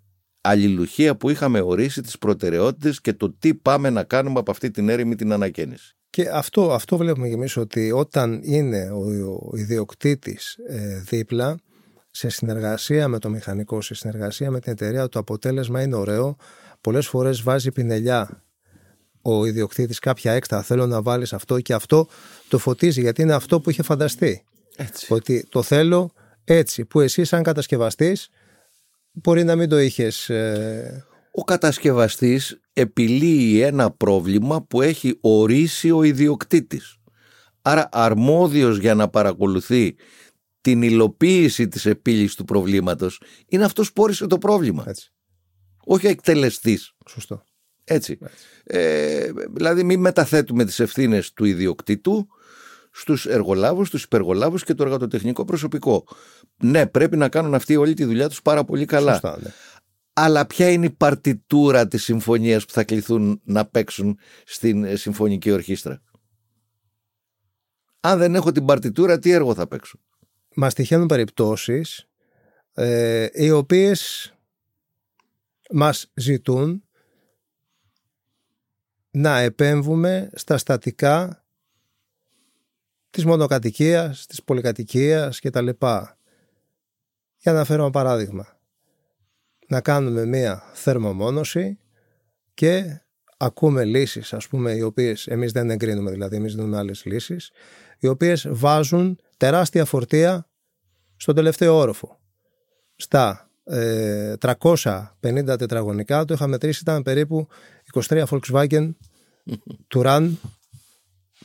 [0.46, 4.90] αλληλουχία που είχαμε ορίσει, τις προτεραιότητες και το τι πάμε να κάνουμε από αυτή την
[4.90, 5.96] έρημη την ανακαίνιση.
[6.10, 9.00] Και αυτό, αυτό βλέπουμε και εμείς ότι όταν είναι ο,
[9.52, 11.58] ο ιδιοκτήτης ε, δίπλα,
[12.12, 16.36] σε συνεργασία με το μηχανικό, σε συνεργασία με την εταιρεία, το αποτέλεσμα είναι ωραίο.
[16.82, 18.44] Πολλές φορές βάζει πινελιά
[19.22, 22.08] ο ιδιοκτήτης κάποια έξτρα, θέλω να βάλεις αυτό και αυτό
[22.48, 24.44] το φωτίζει γιατί είναι αυτό που είχε φανταστεί.
[24.76, 25.14] Έτσι.
[25.14, 26.12] Ότι το θέλω
[26.44, 28.30] έτσι, που εσύ σαν κατασκευαστής
[29.14, 30.30] μπορεί να μην το είχες...
[30.30, 31.06] Ε...
[31.36, 36.98] Ο κατασκευαστής επιλύει ένα πρόβλημα που έχει ορίσει ο ιδιοκτήτης.
[37.62, 39.96] Άρα αρμόδιος για να παρακολουθεί
[40.62, 44.84] την υλοποίηση της επίλυσης του προβλήματος είναι αυτός που όρισε το πρόβλημα.
[44.88, 45.12] Έτσι.
[45.84, 46.96] Όχι ο εκτελεστής.
[47.10, 47.44] Σωστό.
[47.84, 48.18] Έτσι.
[48.64, 52.28] Ε, δηλαδή μην μεταθέτουμε τις ευθύνες του ιδιοκτήτου
[52.96, 56.06] στους εργολάβους, στους υπεργολάβους και το εργατοτεχνικό προσωπικό.
[56.58, 59.12] Ναι, πρέπει να κάνουν αυτοί όλη τη δουλειά τους πάρα πολύ καλά.
[59.12, 59.50] Σωστά, ναι.
[60.14, 65.52] Αλλά ποια είναι η παρτιτούρα της συμφωνίας που θα κληθούν να παίξουν στην ε, συμφωνική
[65.52, 66.02] ορχήστρα;
[68.00, 70.00] Αν δεν έχω την παρτιτούρα, τι έργο θα παίξω;
[70.56, 72.08] Μας τυχαίνουν περιπτώσεις
[72.74, 74.34] ε, οι οποίες
[75.72, 76.84] μας ζητούν
[79.12, 81.43] να επέμβουμε στα στατικά
[83.14, 86.18] της μονοκατοικίας, της πολυκατοικίας και τα λοιπά.
[87.38, 88.58] Για να φέρω ένα παράδειγμα.
[89.68, 91.80] Να κάνουμε μία θερμομόνωση
[92.54, 93.02] και
[93.38, 97.52] ακούμε λύσεις ας πούμε οι οποίες εμείς δεν εγκρίνουμε δηλαδή εμείς δίνουμε άλλες λύσεις
[98.00, 100.50] οι οποίες βάζουν τεράστια φορτία
[101.16, 102.20] στον τελευταίο όροφο.
[102.96, 104.38] Στα 350
[105.22, 107.48] ε, τετραγωνικά, το είχα μετρήσει, ήταν περίπου
[107.94, 108.92] 23 Volkswagen
[109.96, 110.32] Touran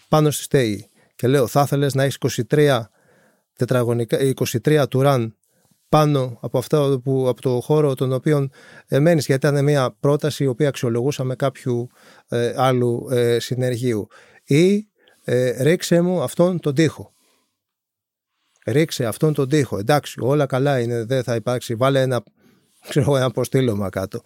[0.09, 0.88] πάνω στη στέγη.
[1.19, 2.81] Και λέω, θα ήθελες να έχεις 23
[3.57, 4.19] τετραγωνικά,
[4.63, 5.29] 23 Touran
[5.89, 8.49] πάνω από, αυτά που, από το χώρο τον οποίο
[8.87, 11.89] ε, μένεις, γιατί ήταν μια πρόταση η οποία αξιολογούσαμε κάποιου
[12.29, 14.07] ε, άλλου ε, συνεργείου.
[14.45, 14.89] Ή
[15.25, 17.13] ε, ρίξε μου αυτόν τον τοίχο
[18.67, 19.79] ρίξε αυτόν τον τοίχο.
[19.79, 21.75] Εντάξει, όλα καλά είναι, δεν θα υπάρξει.
[21.75, 22.23] Βάλε ένα,
[22.89, 24.21] ξέρω, ένα αποστήλωμα κάτω.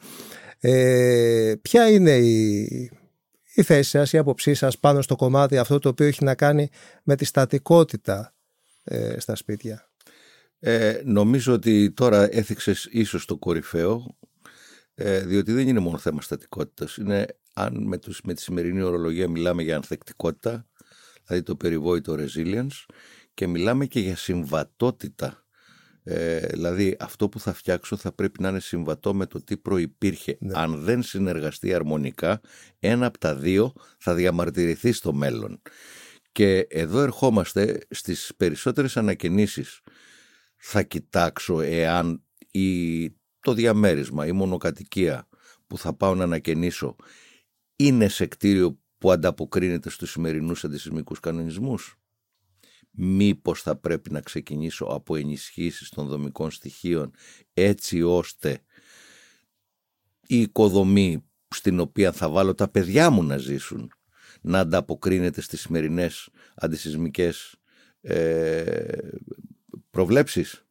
[0.61, 2.91] Ε, ποια είναι η,
[3.55, 6.69] η θέση σας, η άποψή σας πάνω στο κομμάτι αυτό το οποίο έχει να κάνει
[7.03, 8.35] με τη στατικότητα
[8.85, 9.91] ε, στα σπίτια;
[10.59, 14.17] Ε, νομίζω ότι τώρα έθιξες ίσως το κορυφαίο,
[14.95, 16.97] ε, διότι δεν είναι μόνο θέμα στατικότητας.
[16.97, 20.67] Είναι αν με, τους, με τη σημερινή ορολογία μιλάμε για ανθεκτικότητα,
[21.27, 22.87] δηλαδή το περιβόητο resilience,
[23.35, 25.42] και μιλάμε και για συμβατότητα.
[26.05, 30.37] Ε, δηλαδή αυτό που θα φτιάξω θα πρέπει να είναι συμβατό με το τι προϋπήρχε.
[30.41, 30.53] Ναι.
[30.55, 32.41] Αν δεν συνεργαστεί αρμονικά,
[32.79, 35.63] ένα από τα δύο θα διαμαρτυρηθεί στο μέλλον.
[36.33, 39.81] Και εδώ ερχόμαστε στις περισσότερες ανακαινήσεις.
[40.57, 43.09] Θα κοιτάξω εάν η,
[43.41, 45.29] το διαμέρισμα, η μονοκατοικία
[45.67, 46.97] που θα πάω να ανακαινήσω
[47.77, 51.97] είναι σε κτίριο που ανταποκρίνεται στους σημερινούς αντισυσμικούς κανονισμούς;
[52.93, 57.13] Μήπως θα πρέπει να ξεκινήσω από ενισχύσεις των δομικών στοιχείων
[57.55, 58.61] έτσι ώστε
[60.27, 63.93] η οικοδομή στην οποία θα βάλω τα παιδιά μου να ζήσουν
[64.41, 67.57] να ανταποκρίνεται στις σημερινές αντισυσμικές
[68.01, 69.09] ε,
[69.91, 70.65] προβλέψεις.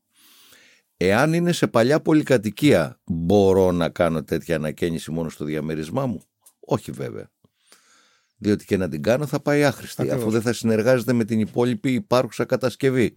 [0.98, 6.24] Εάν είναι σε παλιά πολυκατοικία μπορώ να κάνω τέτοια ανακαίνιση μόνο στο διαμέρισμά μου;
[6.60, 7.30] Όχι βέβαια
[8.42, 11.94] διότι και να την κάνω θα πάει άχρηστη, αφού δεν θα συνεργάζεται με την υπόλοιπη
[11.94, 13.14] υπάρχουσα κατασκευή.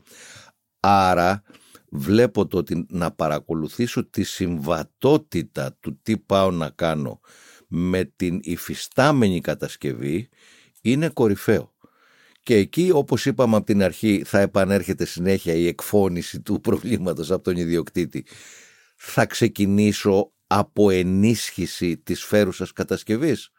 [0.80, 1.42] Άρα
[1.90, 7.20] βλέπω το ότι να παρακολουθήσω τη συμβατότητα του τι πάω να κάνω
[7.68, 10.28] με την υφιστάμενη κατασκευή
[10.80, 11.74] είναι κορυφαίο.
[12.42, 17.42] Και εκεί, όπως είπαμε από την αρχή, θα επανέρχεται συνέχεια η εκφώνηση του προβλήματος από
[17.42, 18.26] τον ιδιοκτήτη.
[18.96, 23.50] Θα ξεκινήσω από ενίσχυση της φέρουσας κατασκευής.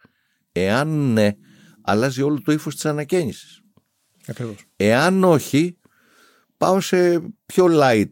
[0.52, 1.30] Εάν ναι,
[1.86, 3.62] αλλάζει όλο το ύφος της ανακαίνησης.
[4.28, 4.56] Ακριβώς.
[4.76, 5.78] Εάν όχι,
[6.58, 8.12] πάω σε πιο light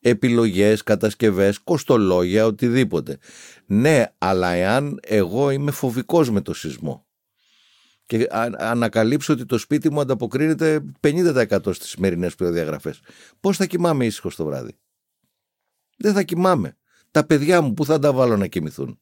[0.00, 3.18] επιλογές, κατασκευές, κοστολόγια, οτιδήποτε.
[3.66, 7.06] Ναι, αλλά εάν εγώ είμαι φοβικός με το σεισμό
[8.06, 8.26] και
[8.58, 13.00] ανακαλύψω ότι το σπίτι μου ανταποκρίνεται 50% στις σημερινές προδιαγραφές,
[13.40, 14.78] πώς θα κοιμάμαι ήσυχος το βράδυ;
[15.98, 16.76] Δεν θα κοιμάμαι.
[17.10, 19.00] Τα παιδιά μου που θα τα βάλω να κοιμηθούν;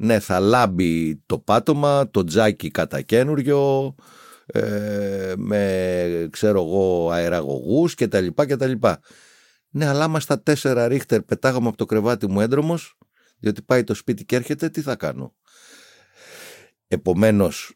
[0.00, 3.94] Ναι, θα λάμπει το πάτωμα, το τζάκι κατά καινούριο,
[4.46, 9.00] ε, με ξέρω εγώ αεραγωγούς και τα λοιπά και τα λοιπά.
[9.70, 12.98] Ναι, αλλά άμα στα τέσσερα ρίχτερ πετάγαμε από το κρεβάτι μου έντρομος,
[13.38, 15.34] διότι πάει το σπίτι και έρχεται, τι θα κάνω;
[16.88, 17.74] Επομένως,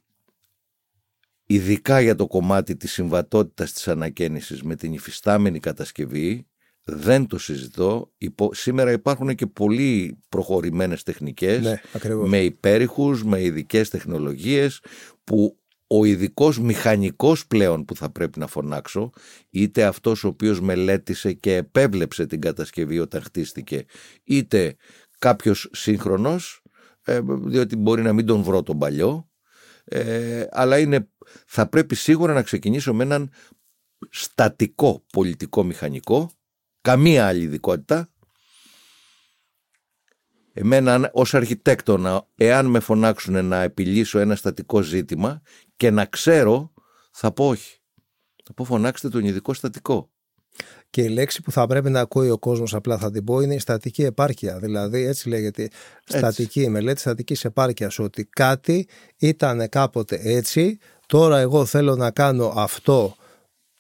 [1.47, 6.47] ειδικά για το κομμάτι της συμβατότητας της ανακαίνησης με την υφιστάμενη κατασκευή,
[6.85, 8.13] δεν το συζητώ.
[8.51, 11.81] Σήμερα υπάρχουν και πολύ προχωρημένες τεχνικές ναι,
[12.25, 14.81] με υπέρηχους, με ειδικές τεχνολογίες
[15.25, 19.11] που ο ειδικός μηχανικός πλέον που θα πρέπει να φωνάξω,
[19.51, 23.85] είτε αυτός ο οποίος μελέτησε και επέβλεψε την κατασκευή όταν χτίστηκε,
[24.25, 24.77] είτε
[25.19, 26.63] κάποιος σύγχρονος,
[27.05, 29.31] ε, διότι μπορεί να μην τον βρω τον παλιό,
[29.85, 31.09] ε, αλλά είναι,
[31.47, 33.31] θα πρέπει σίγουρα να ξεκινήσω με έναν
[34.11, 36.31] στατικό πολιτικό μηχανικό,
[36.83, 38.13] καμία άλλη ειδικότητα,
[40.55, 45.43] Εμένα ως αρχιτέκτονα, εάν με φωνάξουν να επιλύσω ένα στατικό ζήτημα
[45.77, 46.73] και να ξέρω,
[47.11, 47.77] θα πω όχι.
[48.45, 50.11] Θα πω φωνάξτε τον ειδικό στατικό.
[50.91, 53.55] Και η λέξη που θα πρέπει να ακούει ο κόσμος, απλά θα την πω, είναι
[53.55, 54.59] η στατική επάρκεια.
[54.59, 55.69] Δηλαδή, έτσι λέγεται.
[56.05, 57.99] Στατική, μελέτη στατικής επάρκειας.
[57.99, 63.17] Ότι κάτι ήταν κάποτε έτσι, τώρα εγώ θέλω να κάνω αυτό,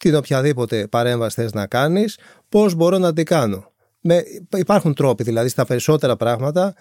[0.02, 4.22] την οποιαδήποτε παρέμβαση θες να κάνεις, πώς μπορώ να την κάνω με,
[4.56, 6.74] υπάρχουν τρόποι δηλαδή στα περισσότερα πράγματα.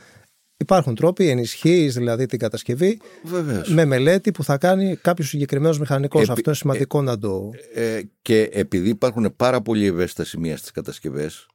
[0.58, 3.70] Υπάρχουν τρόποι, ενισχύεις δηλαδή την κατασκευή Βεβαίως.
[3.70, 6.30] με μελέτη που θα κάνει κάποιος συγκεκριμένος μηχανικός.
[6.30, 7.50] Αυτό είναι σημαντικό ε, να το.
[7.74, 11.48] Ε, και επειδή υπάρχουν πάρα πολύ ευαίσθητα σημεία στις κατασκευές,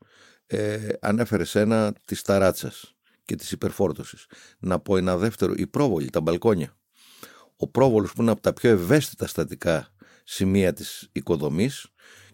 [0.46, 4.26] ε, ανέφερες ένα της ταράτσας και της υπερφόρτωσης.
[4.59, 6.76] Να πω ένα δεύτερο, η πρόβολη, τα μπαλκόνια.
[7.57, 9.96] Ο πρόβολο που είναι από τα πιο ευαίσθητα στατικά
[10.29, 11.87] σημεία της οικοδομής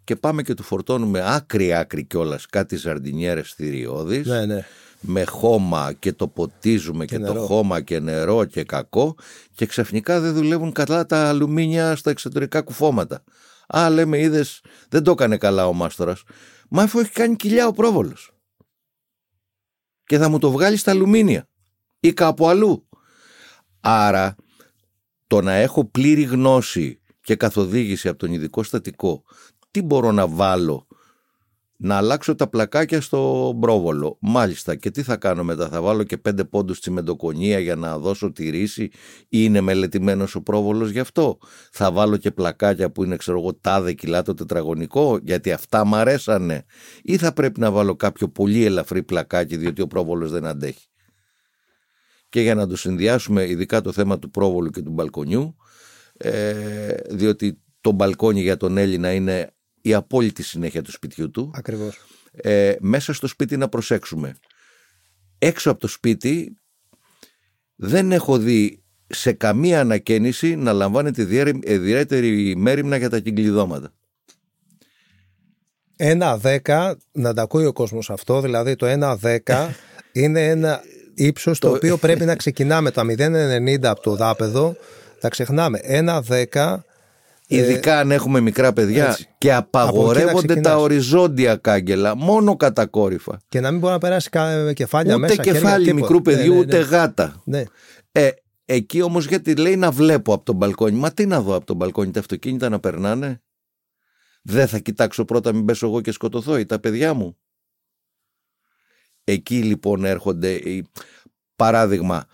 [0.05, 4.65] και πάμε και του φορτώνουμε άκρη άκρη κιόλας κάτι ζαρντινιέρες θηριώδεις ναι, ναι.
[5.01, 9.17] με χώμα και το ποτίζουμε και, το χώμα και νερό και κακό
[9.55, 13.25] και ξαφνικά δεν δουλεύουν καλά τα αλουμίνια στα εξωτερικά κουφώματα.
[13.67, 16.23] Α, λέμε, είδες, δεν το έκανε καλά ο μάστορας.
[16.69, 18.31] Μα αφού έχει κάνει κοιλιά ο πρόβολος.
[20.05, 21.49] Και θα μου το βγάλει στα αλουμίνια
[22.01, 22.89] ή κάπου αλλού.
[23.81, 24.35] Άρα,
[25.27, 29.25] το να έχω πλήρη γνώση και καθοδήγηση από τον ειδικό στατικό
[29.71, 30.87] τι μπορώ να βάλω;
[31.77, 34.17] Να αλλάξω τα πλακάκια στο πρόβολο.
[34.21, 34.75] Μάλιστα.
[34.75, 38.51] Και τι θα κάνω μετά, θα βάλω και πέντε πόντους τσιμεντοκονία για να δώσω τη
[38.51, 38.91] ρίση; Ή
[39.29, 41.39] είναι μελετημένος ο πρόβολος γι' αυτό;
[41.73, 45.95] Θα βάλω και πλακάκια που είναι ξέρω εγώ τάδε κιλά το τετραγωνικό γιατί αυτά μ'
[45.95, 46.65] αρέσανε;
[47.03, 50.87] Ή θα πρέπει να βάλω κάποιο πολύ ελαφρύ πλακάκι διότι ο πρόβολος δεν αντέχει;
[52.29, 55.57] Και για να το συνδυάσουμε ειδικά το θέμα του πρόβολου και του μπαλκονιού
[56.23, 61.51] ε, διότι το μπαλκόνι για τον Έλληνα είναι η απόλυτη συνέχεια του σπιτιού του.
[61.55, 62.01] Ακριβώς.
[62.33, 64.35] Ε, μέσα στο σπίτι να προσέξουμε.
[65.39, 66.57] Έξω από το σπίτι
[67.77, 71.23] δεν έχω δει σε καμία ανακαίνιση να λαμβάνεται
[71.65, 73.93] ιδιαίτερη μέρημνα για τα κυκλειδώματα.
[75.97, 79.75] Ένα δέκα, να τα ακούει ο κόσμος αυτό, δηλαδή το ένα δέκα
[80.13, 80.81] είναι ένα
[81.15, 84.77] ύψος το, οποίο πρέπει να ξεκινάμε τα 0,90 από το δάπεδο,
[85.23, 85.79] τα ξεχνάμε.
[85.83, 86.85] Ένα δέκα
[87.47, 93.41] ε, Ειδικά αν έχουμε μικρά παιδιά και απαγορεύονται τα οριζόντια κάγκελα, μόνο κατακόρυφα.
[93.49, 94.31] Και να μην μπορεί να περάσει
[94.75, 95.35] κεφάλια ούτε μέσα.
[95.35, 96.85] Ούτε κεφάλι μικρού παιδιού, ναι, ναι, ούτε ναι.
[96.85, 97.43] γάτα.
[97.45, 97.63] Ναι.
[98.13, 98.31] Ε,
[98.65, 100.97] εκεί όμως γιατί λέει να βλέπω από τον μπαλκόνι.
[100.99, 103.43] Μα τι να δω από τον μπαλκόνι, τα αυτοκίνητα να περνάνε.
[104.43, 107.37] Δεν θα κοιτάξω πρώτα μην πέσω εγώ και σκοτωθώ ή τα παιδιά μου.
[109.25, 110.61] Εκεί λοιπόν έρχονται.
[111.57, 112.27] Παράδειγμα,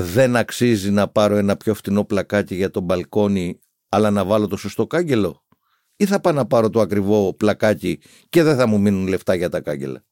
[0.00, 4.56] δεν αξίζει να πάρω ένα πιο φτηνό πλακάκι για τον μπαλκόνι αλλά να βάλω το
[4.56, 5.44] σωστό κάγκελο;
[5.96, 9.48] Ή θα πάω να πάρω το ακριβό πλακάκι και δεν θα μου μείνουν λεφτά για
[9.48, 10.04] τα κάγκελα;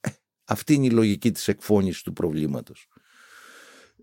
[0.00, 0.10] Ε,
[0.44, 2.88] αυτή είναι η λογική της εκφώνησης του προβλήματος.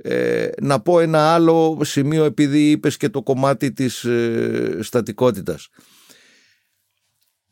[0.04, 5.70] Ε, να πω ένα άλλο σημείο επειδή είπες και το κομμάτι της ε, στατικότητας.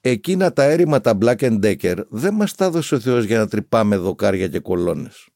[0.02, 3.48] Εκείνα τα έρημα τα Black and Decker δεν μας τα έδωσε ο Θεός για να
[3.48, 5.30] τρυπάμε δοκάρια και κολόνες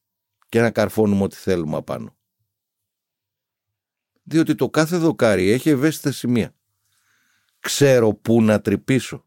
[0.53, 2.15] και να καρφώνουμε ό,τι θέλουμε απάνω
[4.23, 6.55] διότι το κάθε δοκάρι έχει ευαίσθητα σημεία.
[7.59, 9.25] Ξέρω πού να τρυπήσω.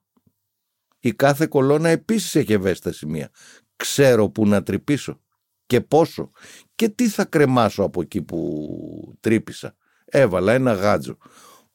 [0.99, 3.31] Η κάθε κολόνα επίσης έχει ευαίσθητα σημεία.
[3.77, 5.21] Ξέρω πού να τρυπήσω
[5.67, 6.31] και πόσο
[6.75, 9.77] και τι θα κρεμάσω από εκεί που τρύπησα.
[10.05, 11.19] Έβαλα ένα γάτζο.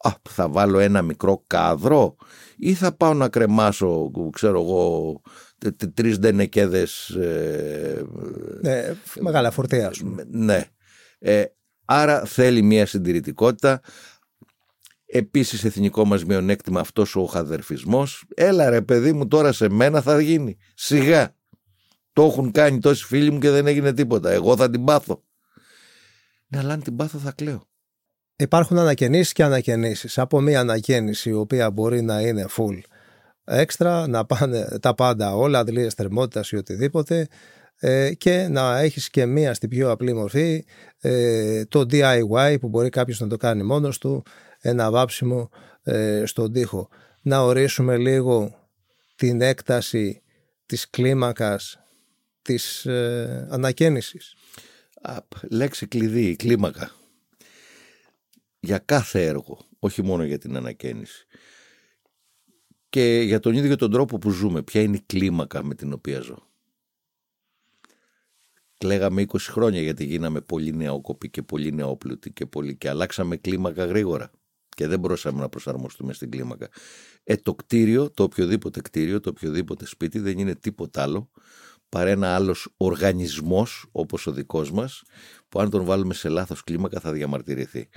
[0.03, 2.15] Α, θα βάλω ένα μικρό κάδρο
[2.57, 5.21] ή θα πάω να κρεμάσω, ξέρω εγώ,
[5.93, 7.09] τρεις δενεκέδες...
[7.09, 8.05] Ε,
[8.61, 9.91] ναι, μεγάλα φορτία,
[10.27, 10.65] Ναι.
[11.19, 11.43] Ε,
[11.85, 13.81] άρα θέλει μια συντηρητικότητα.
[15.05, 18.25] Επίσης εθνικό μας μειονέκτημα αυτός ο χαδερφισμός.
[18.35, 20.57] Έλα ρε παιδί μου τώρα σε μένα θα γίνει.
[20.73, 21.35] Σιγά.
[22.13, 24.31] Το έχουν κάνει τόσοι φίλοι μου και δεν έγινε τίποτα.
[24.31, 25.23] Εγώ θα την πάθω.
[26.47, 27.70] Ναι, αλλά αν την πάθω θα κλαίω.
[28.41, 30.17] Υπάρχουν ανακαινήσεις και ανακαινήσεις.
[30.17, 32.79] Από μια ανακαίνιση η οποία μπορεί να είναι full
[33.43, 37.27] έξτρα, να πάνε τα πάντα όλα, αντλίες θερμότητας ή οτιδήποτε
[37.79, 40.65] ε, και να έχεις και μία στην πιο απλή μορφή
[40.99, 44.23] ε, το DIY που μπορεί κάποιος να το κάνει μόνος του,
[44.59, 45.49] ένα βάψιμο
[45.83, 46.89] ε, στον τοίχο.
[47.21, 48.55] Να ορίσουμε λίγο
[49.15, 50.21] την έκταση
[50.65, 51.79] της κλίμακας
[52.41, 54.35] της ε, ανακαίνησης.
[55.49, 56.91] λέξη κλειδί, κλίμακα.
[58.63, 61.25] Για κάθε έργο, όχι μόνο για την ανακαίνιση.
[62.89, 66.19] Και για τον ίδιο τον τρόπο που ζούμε, ποια είναι η κλίμακα με την οποία
[66.19, 66.49] ζω.
[68.77, 73.85] Κλαίγαμε 20 χρόνια γιατί γίναμε πολύ νεόκοποι και πολύ νεόπλουτοι και, πολύ, και αλλάξαμε κλίμακα
[73.85, 74.31] γρήγορα
[74.69, 76.69] και δεν μπορούσαμε να προσαρμοστούμε στην κλίμακα.
[77.23, 81.29] Ε, το κτίριο, το οποιοδήποτε κτίριο, το οποιοδήποτε σπίτι δεν είναι τίποτα άλλο
[81.89, 85.03] παρά ένα άλλος οργανισμός όπως ο δικός μας
[85.49, 87.89] που αν τον βάλουμε σε λάθος κλίμακα θα διαμαρτυρηθεί.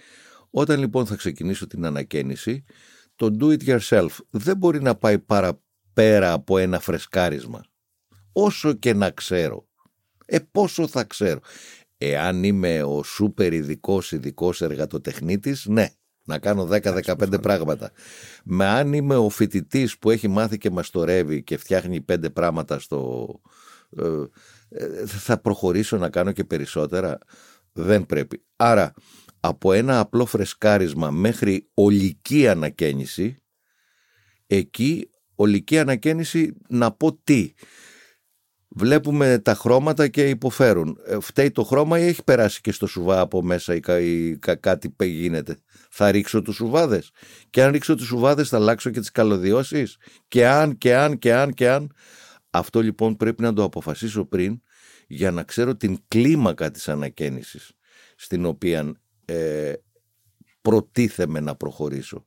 [0.57, 2.65] Όταν λοιπόν θα ξεκινήσω την ανακαίνιση
[3.17, 7.65] το do it yourself δεν μπορεί να πάει παραπέρα από ένα φρεσκάρισμα.
[8.33, 9.69] Όσο και να ξέρω.
[10.27, 11.41] Ε πόσο θα ξέρω.
[11.99, 15.89] Εάν είμαι ο σούπερ ειδικός ειδικός εργατοτεχνίτης, ναι,
[16.25, 17.93] να κάνω 10-15 πράγματα.
[18.45, 23.29] Με αν είμαι ο φοιτητής που έχει μάθει και μαστορεύει και φτιάχνει πέντε πράγματα στο...
[23.97, 24.05] Ε,
[24.69, 27.19] ε, θα προχωρήσω να κάνω και περισσότερα.
[27.73, 28.43] Δεν πρέπει.
[28.57, 28.95] Άρα
[29.47, 33.43] από ένα απλό φρεσκάρισμα μέχρι ολική ανακαίνιση,
[34.47, 37.53] εκεί ολική ανακαίνιση να πω τι.
[38.69, 40.99] Βλέπουμε τα χρώματα και υποφέρουν.
[41.07, 45.59] Ε, φταίει το χρώμα ή έχει περάσει και στο σουβά από μέσα ή, κάτι γίνεται.
[45.91, 47.11] Θα ρίξω τους σουβάδες.
[47.51, 49.97] Και αν ρίξω τους σουβάδες θα αλλάξω και τις καλωδιώσεις.
[50.29, 51.93] Και αν, και αν, και αν, και αν.
[52.51, 54.61] Αυτό λοιπόν πρέπει να το αποφασίσω πριν
[55.07, 57.73] για να ξέρω την κλίμακα της ανακαίνησης
[58.17, 58.95] στην οποία
[59.25, 59.73] ε,
[60.61, 62.27] προτίθεμαι να προχωρήσω.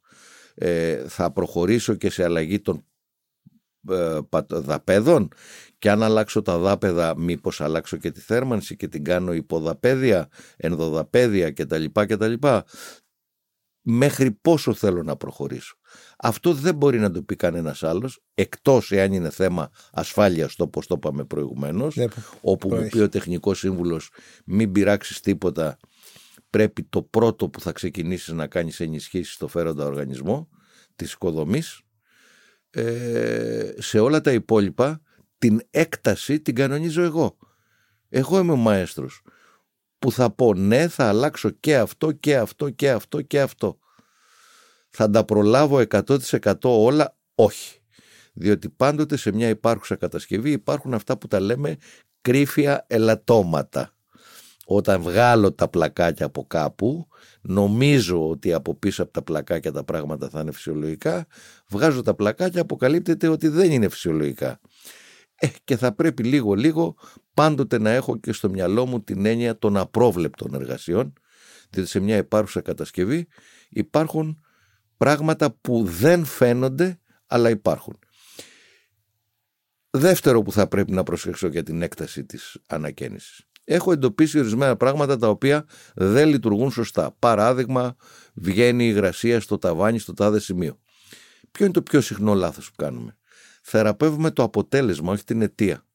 [0.56, 2.86] Ε, θα προχωρήσω και σε αλλαγή των
[3.90, 5.30] ε, δαπέδων
[5.80, 11.52] και αν αλλάξω τα δάπεδα μήπως αλλάξω και τη θέρμανση και την κάνω υποδαπέδια, ενδοδαπέδια
[11.52, 11.86] κτλ.
[11.94, 12.34] κτλ.
[13.90, 15.78] Μέχρι πόσο θέλω να προχωρήσω.
[16.18, 20.88] Αυτό δεν μπορεί να το πει κανένας άλλος, εκτός εάν είναι θέμα ασφάλειας, το όπως
[20.88, 22.06] το είπαμε προηγουμένως, ναι,
[22.42, 24.10] όπου μου πει ο τεχνικό σύμβουλος,
[24.46, 25.78] μην πειράξεις τίποτα,
[26.50, 30.50] πρέπει το πρώτο που θα ξεκινήσεις να κάνεις ενισχύσεις στο φέροντα οργανισμό
[30.96, 31.82] της οικοδομής
[32.70, 35.02] ε, σε όλα τα υπόλοιπα
[35.38, 37.38] την έκταση την κανονίζω εγώ.
[38.10, 39.22] Εγώ είμαι ο μαέστρος
[40.00, 43.80] που θα πω ναι θα αλλάξω και αυτό και αυτό και αυτό και αυτό
[44.90, 47.80] θα τα προλάβω 100% όλα; Όχι.
[48.34, 51.78] Διότι πάντοτε σε μια υπάρχουσα κατασκευή υπάρχουν αυτά που τα λέμε
[52.22, 53.97] κρύφια ελαττώματα
[54.70, 57.08] όταν βγάλω τα πλακάκια από κάπου,
[57.42, 61.28] νομίζω ότι από πίσω από τα πλακάκια τα πράγματα θα είναι φυσιολογικά,
[61.70, 64.60] βγάζω τα πλακάκια, αποκαλύπτεται ότι δεν είναι φυσιολογικά.
[65.36, 66.96] Ε, και θα πρέπει λίγο λίγο
[67.34, 71.14] πάντοτε να έχω και στο μυαλό μου την έννοια των απρόβλεπτων εργασιών,
[71.70, 73.28] διότι σε μια υπάρχουσα κατασκευή
[73.70, 74.44] υπάρχουν
[74.98, 78.00] πράγματα που δεν φαίνονται αλλά υπάρχουν.
[79.90, 85.18] Δεύτερο που θα πρέπει να προσέξω για την έκταση της ανακαίνησης έχω εντοπίσει ορισμένα πράγματα
[85.18, 85.66] τα οποία
[85.96, 87.16] δεν λειτουργούν σωστά.
[87.20, 87.96] Παράδειγμα,
[88.34, 90.80] βγαίνει η υγρασία στο ταβάνι στο τάδε σημείο.
[91.52, 93.18] Ποιο είναι το πιο συχνό λάθος που κάνουμε;
[93.62, 95.86] Θεραπεύουμε το αποτέλεσμα, όχι την αιτία.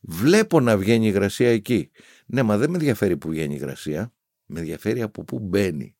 [0.00, 1.90] Βλέπω να βγαίνει η υγρασία εκεί.
[2.26, 4.12] Ναι, μα δεν με ενδιαφέρει που βγαίνει η υγρασία.
[4.46, 5.96] Με ενδιαφέρει από πού μπαίνει.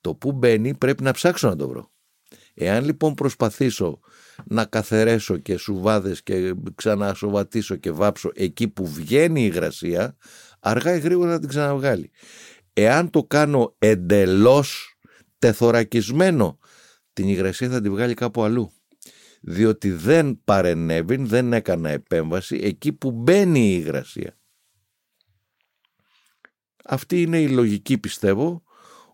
[0.00, 1.91] Το πού μπαίνει πρέπει να ψάξω να το βρω.
[2.54, 4.00] Εάν λοιπόν προσπαθήσω
[4.44, 10.16] να καθαρέσω και σουβάδες και ξανασοβατήσω και βάψω εκεί που βγαίνει η υγρασία,
[10.60, 12.10] αργά ή γρήγορα θα την ξαναβγάλει.
[12.72, 14.96] Εάν το κάνω εντελώς
[15.38, 16.58] τεθωρακισμένο,
[17.12, 18.72] την υγρασία θα την βγάλει κάπου αλλού.
[19.40, 24.36] Διότι δεν παρενέβη, δεν έκανα επέμβαση εκεί που μπαίνει η υγρασία.
[26.84, 28.62] Αυτή είναι η λογική πιστεύω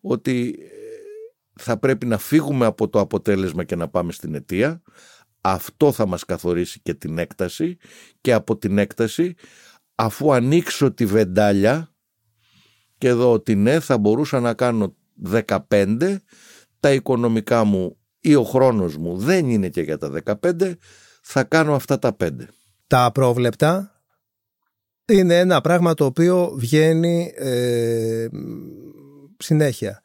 [0.01, 0.59] ότι
[1.59, 4.82] θα πρέπει να φύγουμε από το αποτέλεσμα και να πάμε στην αιτία.
[5.40, 7.76] Αυτό θα μας καθορίσει και την έκταση
[8.20, 9.34] και από την έκταση
[9.94, 11.92] αφού ανοίξω τη βεντάλια
[12.98, 14.94] και εδώ ότι ναι θα μπορούσα να κάνω
[15.46, 16.16] 15
[16.80, 20.72] τα οικονομικά μου ή ο χρόνος μου δεν είναι και για τα 15,
[21.22, 22.30] θα κάνω αυτά τα 5.
[22.86, 24.02] Τα απρόβλεπτα
[25.06, 28.26] είναι ένα πράγμα το οποίο βγαίνει ε,
[29.38, 30.02] συνέχεια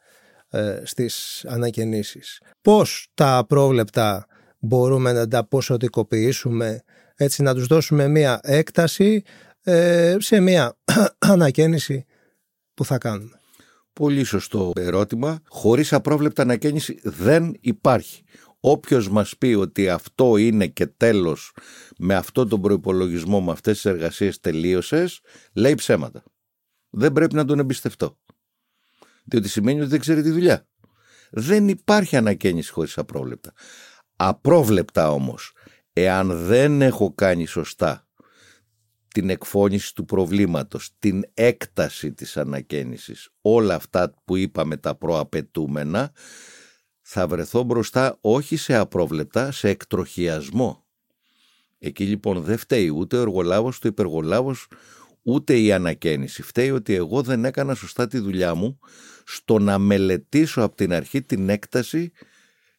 [0.54, 2.40] ε, στις ανακαινήσεις.
[2.62, 4.26] Πώς τα απρόβλεπτα
[4.58, 6.82] μπορούμε να τα ποσοτικοποιήσουμε
[7.16, 9.22] έτσι να τους δώσουμε μία έκταση
[9.62, 10.76] ε, σε μία
[11.18, 12.04] ανακαίνιση
[12.74, 13.40] που θα κάνουμε;
[13.92, 15.40] Πολύ σωστό ερώτημα.
[15.48, 18.22] Χωρίς απρόβλεπτα ανακαίνιση δεν υπάρχει.
[18.60, 21.52] Όποιος μας πει ότι αυτό είναι και τέλος
[21.98, 25.20] με αυτό τον προϋπολογισμό, με αυτές τις εργασίες τελείωσες,
[25.52, 26.22] λέει ψέματα.
[26.90, 28.16] Δεν πρέπει να τον εμπιστευτώ.
[29.24, 30.66] Διότι σημαίνει ότι δεν ξέρει τη δουλειά.
[31.30, 33.52] Δεν υπάρχει ανακαίνιση χωρίς απρόβλεπτα.
[34.16, 35.52] Απρόβλεπτα όμως,
[35.92, 38.08] εάν δεν έχω κάνει σωστά
[39.14, 46.12] την εκφώνηση του προβλήματος, την έκταση της ανακαίνησης, όλα αυτά που είπαμε τα προαπαιτούμενα,
[47.00, 50.84] θα βρεθώ μπροστά όχι σε απρόβλεπτα, σε εκτροχιασμό.
[51.78, 54.66] Εκεί λοιπόν δεν φταίει ούτε ο εργολάβος, ούτε ο υπεργολάβος,
[55.24, 56.42] ούτε η ανακαίνιση.
[56.42, 58.78] Φταίει ότι εγώ δεν έκανα σωστά τη δουλειά μου
[59.24, 62.12] στο να μελετήσω από την αρχή την έκταση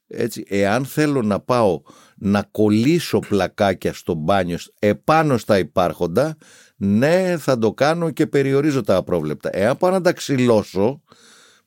[0.08, 1.82] έτσι, εάν θέλω να πάω
[2.16, 6.38] να κολλήσω πλακάκια στο μπάνιο επάνω στα υπάρχοντα,
[6.76, 9.50] ναι θα το κάνω και περιορίζω τα απρόβλεπτα.
[9.54, 11.02] Εάν πάω να τα ξυλώσω,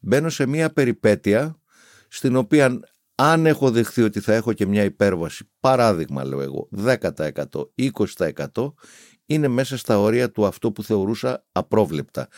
[0.00, 1.58] μπαίνω σε μια περιπέτεια
[2.08, 2.80] στην οποία
[3.14, 6.96] αν έχω δεχθεί ότι θα έχω και μια υπέρβαση, παράδειγμα λέω εγώ, 10%,
[7.76, 8.72] 20%,
[9.30, 12.28] είναι μέσα στα όρια του αυτό που θεωρούσα απρόβλεπτα.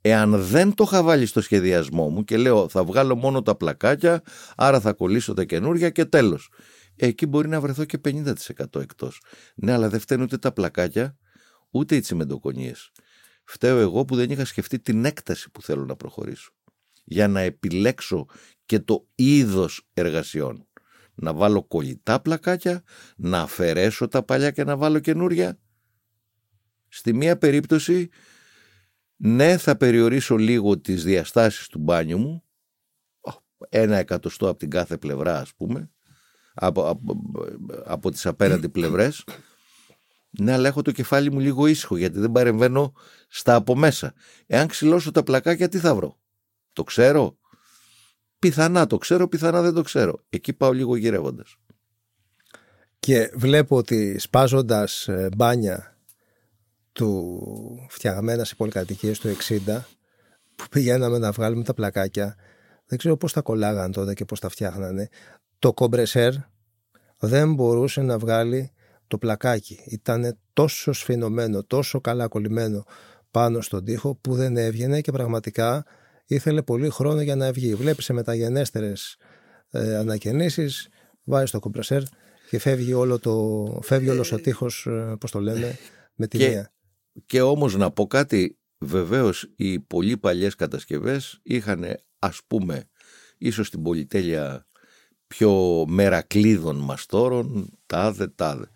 [0.00, 4.22] Εάν δεν το είχα βάλει στο σχεδιασμό μου και λέω θα βγάλω μόνο τα πλακάκια,
[4.56, 6.50] άρα θα κολλήσω τα καινούργια και τέλος.
[6.96, 9.22] Εκεί μπορεί να βρεθώ και 50% εκτός.
[9.54, 11.16] Ναι, αλλά δεν φταίνουν ούτε τα πλακάκια,
[11.70, 12.90] ούτε οι τσιμεντοκονίες.
[13.44, 16.52] Φταίω εγώ που δεν είχα σκεφτεί την έκταση που θέλω να προχωρήσω.
[17.04, 18.26] Για να επιλέξω
[18.66, 20.68] και το είδος εργασιών.
[21.14, 22.82] Να βάλω κολλητά πλακάκια,
[23.16, 25.58] να αφαιρέσω τα παλιά και να βάλω καινούρια.
[26.90, 28.08] Στη μία περίπτωση
[29.16, 32.44] ναι, θα περιορίσω λίγο τις διαστάσεις του μπάνιου μου,
[33.68, 35.90] ένα εκατοστό από την κάθε πλευρά ας πούμε,
[36.54, 37.16] από, από,
[37.84, 39.24] από τις απέναντι πλευρές.
[40.40, 42.92] Ναι, αλλά έχω το κεφάλι μου λίγο ήσυχο γιατί δεν παρεμβαίνω
[43.28, 44.14] στα από μέσα.
[44.46, 46.20] Εάν ξυλώσω τα πλακάκια τι θα βρω;
[46.72, 47.38] Το ξέρω;
[48.38, 50.24] Πιθανά το ξέρω, πιθανά δεν το ξέρω.
[50.28, 51.56] Εκεί πάω λίγο γυρεύοντας.
[52.98, 55.89] Και βλέπω ότι σπάζοντας ε, μπάνια
[56.92, 59.36] του φτιαγμένα σε πολυκατοικίες του
[59.66, 59.80] 60
[60.56, 62.36] που πηγαίναμε να βγάλουμε τα πλακάκια.
[62.86, 65.08] Δεν ξέρω πώς τα κολλάγαν τότε και πώς τα φτιάχνανε.
[65.58, 66.32] Το κομπρεσέρ
[67.18, 68.72] δεν μπορούσε να βγάλει
[69.06, 69.78] το πλακάκι.
[69.86, 72.84] Ήταν τόσο σφινωμένο, τόσο καλά κολλημένο
[73.30, 75.84] πάνω στον τοίχο που δεν έβγαινε και πραγματικά
[76.26, 77.74] ήθελε πολύ χρόνο για να βγει.
[77.74, 79.16] Βλέπεις σε μεταγενέστερες
[79.70, 80.88] ε, ανακαινήσεις
[81.24, 82.02] βάζεις το κομπρεσέρ
[82.50, 85.78] και φεύγει όλο το, φεύγει όλος ο τείχος, ε, πώς το λέμε,
[86.14, 86.72] με τη μία.
[87.26, 91.84] Και όμως να πω κάτι, βεβαίως οι πολύ παλιές κατασκευές είχαν
[92.18, 92.88] ας πούμε
[93.38, 94.66] ίσως την πολυτέλεια
[95.26, 98.70] πιο μερακλείδων μαστόρων, τάδε, τάδε.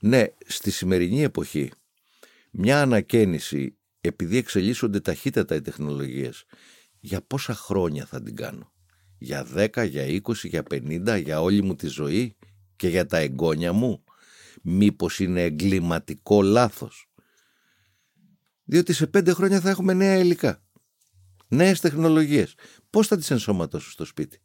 [0.00, 1.70] Ναι, στη σημερινή εποχή
[2.50, 6.44] μια ανακαίνιση επειδή εξελίσσονται ταχύτατα οι τεχνολογίες
[7.00, 8.72] για πόσα χρόνια θα την κάνω;
[9.18, 12.36] Για 10, για 20, για 50, για όλη μου τη ζωή
[12.76, 14.04] και για τα εγγόνια μου;
[14.62, 17.08] Μήπως είναι εγκληματικό λάθος;
[18.66, 20.62] Διότι σε πέντε χρόνια θα έχουμε νέα υλικά.
[21.48, 22.54] Νέες τεχνολογίες.
[22.90, 24.40] Πώς θα τις ενσωματώσω στο σπίτι;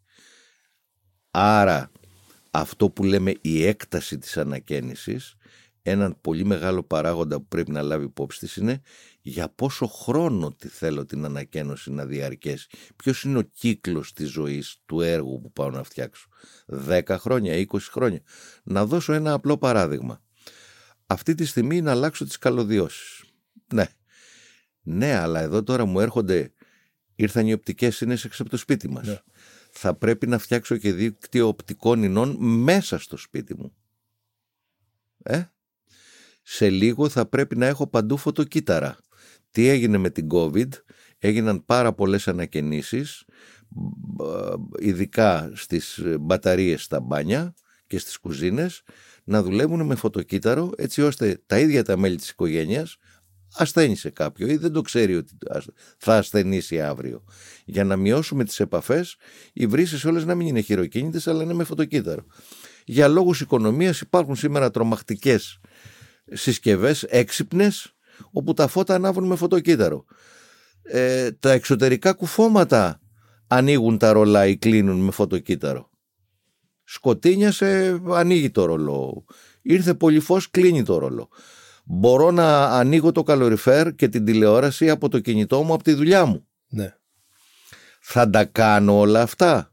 [1.32, 1.92] Άρα
[2.52, 5.36] αυτό που λέμε η έκταση της ανακαίνησης
[5.82, 8.82] έναν πολύ μεγάλο παράγοντα που πρέπει να λάβει υπόψη της είναι
[9.22, 12.68] για πόσο χρόνο τη θέλω την ανακαίνωση να διαρκέσει.
[12.96, 16.28] Ποιος είναι ο κύκλος της ζωής του έργου που πάω να φτιάξω.
[16.88, 18.22] 10 χρόνια, 20 χρόνια.
[18.64, 20.22] Να δώσω ένα απλό παράδειγμα.
[21.08, 23.24] Αυτή τη στιγμή να αλλάξω τις καλωδιώσεις.
[23.74, 23.88] Ναι,
[24.82, 26.54] ναι, αλλά εδώ τώρα μου έρχονται.
[27.16, 29.08] Ήρθαν οι οπτικές σύνες έξω από το σπίτι μας.
[29.08, 29.20] Ναι.
[29.72, 33.74] Θα πρέπει να φτιάξω και δίκτυο οπτικών ινών μέσα στο σπίτι μου.
[35.24, 35.44] Ε;
[36.42, 38.98] Σε λίγο θα πρέπει να έχω παντού φωτοκύτταρα.
[39.52, 40.70] Τι έγινε με την COVID,
[41.18, 43.26] έγιναν πάρα πολλές ανακαινήσεις,
[44.80, 47.54] ειδικά στις μπαταρίες στα μπάνια
[47.88, 48.82] και στις κουζίνες,
[49.24, 52.98] να δουλεύουν με φωτοκύτταρο έτσι ώστε τα ίδια τα μέλη της οικογένειας
[53.54, 55.34] ασθένησε κάποιο ή δεν το ξέρει ότι
[55.98, 57.24] θα ασθενήσει αύριο.
[57.66, 59.16] Για να μειώσουμε τις επαφές,
[59.54, 62.26] οι βρύσες όλες να μην είναι χειροκίνητες, αλλά είναι με φωτοκύτταρο.
[62.86, 65.60] Για λόγους οικονομίας υπάρχουν σήμερα τρομακτικές
[66.32, 67.96] συσκευές, έξυπνες,
[68.32, 70.06] όπου τα φώτα ανάβουν με φωτοκύτταρο.
[70.84, 73.02] Ε, τα εξωτερικά κουφώματα
[73.48, 75.90] ανοίγουν τα ρολά ή κλείνουν με φωτοκύτταρο.
[76.84, 79.26] Σκοτίνιασε, ανοίγει το ρολό.
[79.62, 81.30] Ήρθε πολύ φως, κλείνει το ρολό.
[81.84, 86.26] Μπορώ να ανοίγω το καλοριφέρ και την τηλεόραση από το κινητό μου από τη δουλειά
[86.26, 86.48] μου.
[86.70, 86.96] Ναι.
[88.02, 89.72] Θα τα κάνω όλα αυτά.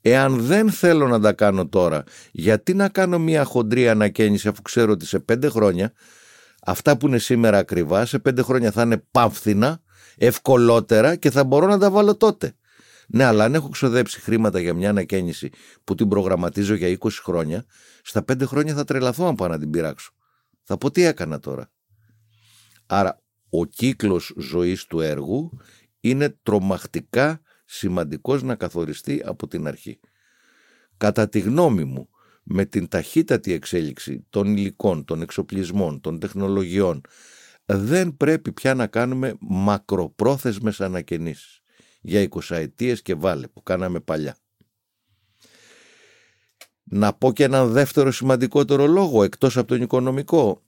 [0.00, 4.92] Εάν δεν θέλω να τα κάνω τώρα, γιατί να κάνω μια χοντρή ανακαίνιση αφού ξέρω
[4.92, 5.92] ότι σε πέντε χρόνια
[6.62, 9.80] αυτά που είναι σήμερα ακριβά, σε πέντε χρόνια θα είναι πάμφθηνα,
[10.16, 12.52] ευκολότερα και θα μπορώ να τα βάλω τότε.
[13.08, 15.50] Ναι, αλλά αν έχω ξοδέψει χρήματα για μια ανακαίνιση
[15.84, 17.64] που την προγραμματίζω για 20 χρόνια,
[18.02, 20.12] στα 5 χρόνια θα τρελαθώ αν πάω να την πειράξω.
[20.62, 21.70] Θα πω τι έκανα τώρα.
[22.86, 25.50] Άρα ο κύκλος ζωής του έργου
[26.00, 30.00] είναι τρομακτικά σημαντικός να καθοριστεί από την αρχή.
[30.96, 32.08] Κατά τη γνώμη μου,
[32.42, 37.00] με την ταχύτατη εξέλιξη των υλικών, των εξοπλισμών, των τεχνολογιών,
[37.64, 41.60] δεν πρέπει πια να κάνουμε μακροπρόθεσμες ανακαινήσεις
[42.00, 44.36] για εικοσαετίες και βάλε που κάναμε παλιά.
[46.84, 50.62] Να πω και έναν δεύτερο σημαντικότερο λόγο εκτός από τον οικονομικό.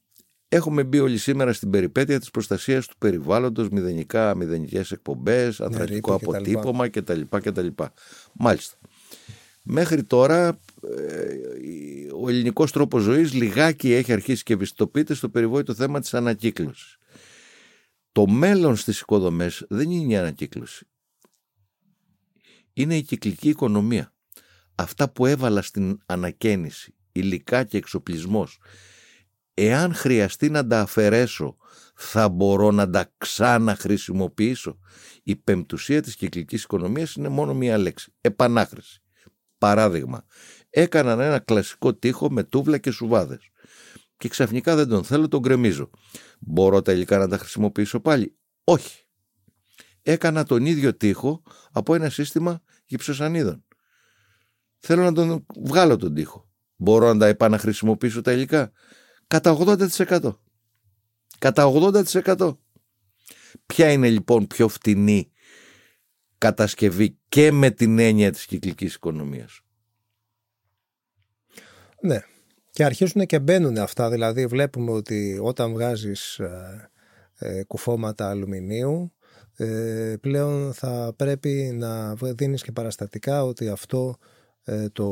[0.49, 6.89] Έχουμε μπει όλοι σήμερα στην περιπέτεια της προστασίας του περιβάλλοντος, μηδενικά, μηδενικές εκπομπές, ανθρακτικό αποτύπωμα
[6.89, 7.21] κτλ.
[7.31, 7.67] κτλ.
[8.33, 8.77] Μάλιστα.
[9.62, 10.59] Μέχρι τώρα
[10.97, 16.97] ε, ο ελληνικός τρόπος ζωής λιγάκι έχει αρχίσει και ευαισθητοποιείται στο περιβόητο θέμα της ανακύκλωσης.
[18.12, 20.87] Το μέλλον στις οικοδομές δεν είναι η ανακύκλωση
[22.75, 24.14] είναι η κυκλική οικονομία.
[24.75, 28.59] Αυτά που έβαλα στην ανακαίνιση, υλικά και εξοπλισμός,
[29.55, 31.57] εάν χρειαστεί να τα αφαιρέσω,
[31.95, 34.79] θα μπορώ να τα ξαναχρησιμοποιήσω.
[35.22, 38.12] Η πεμπτουσία της κυκλικής οικονομίας είναι μόνο μία λέξη.
[38.20, 39.03] Επανάχρηση.
[39.59, 40.25] Παράδειγμα,
[40.70, 43.51] έκαναν ένα κλασικό τοίχο με τούβλα και σουβάδες
[44.16, 45.91] και ξαφνικά δεν τον θέλω, τον γκρεμίζω.
[46.39, 49.05] Μπορώ τα υλικά να τα χρησιμοποιήσω πάλι; Όχι
[50.05, 53.64] έκανα τον ίδιο τοίχο από ένα σύστημα γυψοσανίδων.
[54.87, 56.49] Θέλω να τον βγάλω τον τοίχο.
[56.76, 58.72] Μπορώ να τα επαναχρησιμοποιήσω τα υλικά.
[59.26, 60.39] Κατά 80%.
[61.39, 62.57] Κατά 80%.
[63.66, 65.32] Ποια είναι λοιπόν πιο φτηνή
[66.39, 69.61] κατασκευή και με την έννοια της κυκλικής οικονομίας;
[72.01, 72.22] Ναι.
[72.70, 74.11] Και αρχίζουν και μπαίνουν αυτά.
[74.11, 76.91] Δηλαδή βλέπουμε ότι όταν βγάζεις ε,
[77.39, 79.12] ε κουφώματα αλουμινίου
[79.57, 84.26] ε, πλέον θα πρέπει να δίνεις και παραστατικά ότι αυτό ε,
[84.93, 85.07] το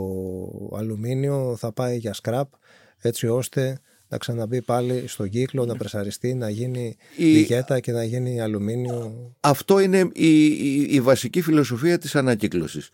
[0.76, 2.53] αλουμίνιο θα πάει για σκραπ
[2.98, 7.44] έτσι ώστε να ξαναμπεί πάλι στον κύκλο, να πρεσαριστεί, να γίνει η...
[7.80, 9.32] και να γίνει αλουμίνιο.
[9.40, 10.46] Αυτό είναι η,
[10.94, 12.90] η, βασική φιλοσοφία της ανακύκλωσης.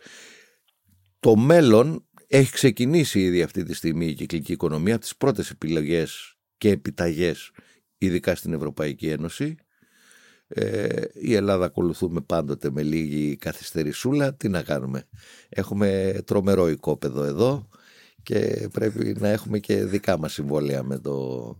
[1.20, 6.36] Το μέλλον έχει ξεκινήσει ήδη αυτή τη στιγμή η κυκλική οικονομία από τις πρώτες επιλογές
[6.58, 7.50] και επιταγές
[7.98, 9.56] ειδικά στην Ευρωπαϊκή Ένωση
[10.48, 14.34] ε, η Ελλάδα ακολουθούμε πάντοτε με λίγη καθυστερησούλα.
[14.34, 15.08] Τι να κάνουμε;
[15.48, 17.68] Έχουμε τρομερό οικόπεδο εδώ
[18.22, 21.56] και πρέπει να έχουμε και δικά μας συμβόλαια με το,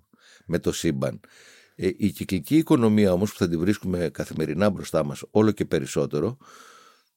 [0.47, 1.21] με το σύμπαν.
[1.75, 6.37] Ε, η κυκλική οικονομία όμως που θα την βρίσκουμε καθημερινά μπροστά μας όλο και περισσότερο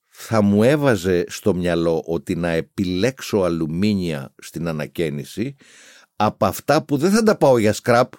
[0.08, 5.56] θα μου έβαζε στο μυαλό ότι να επιλέξω αλουμίνια στην ανακαίνιση
[6.16, 8.14] από αυτά που δεν θα τα πάω για σκραπ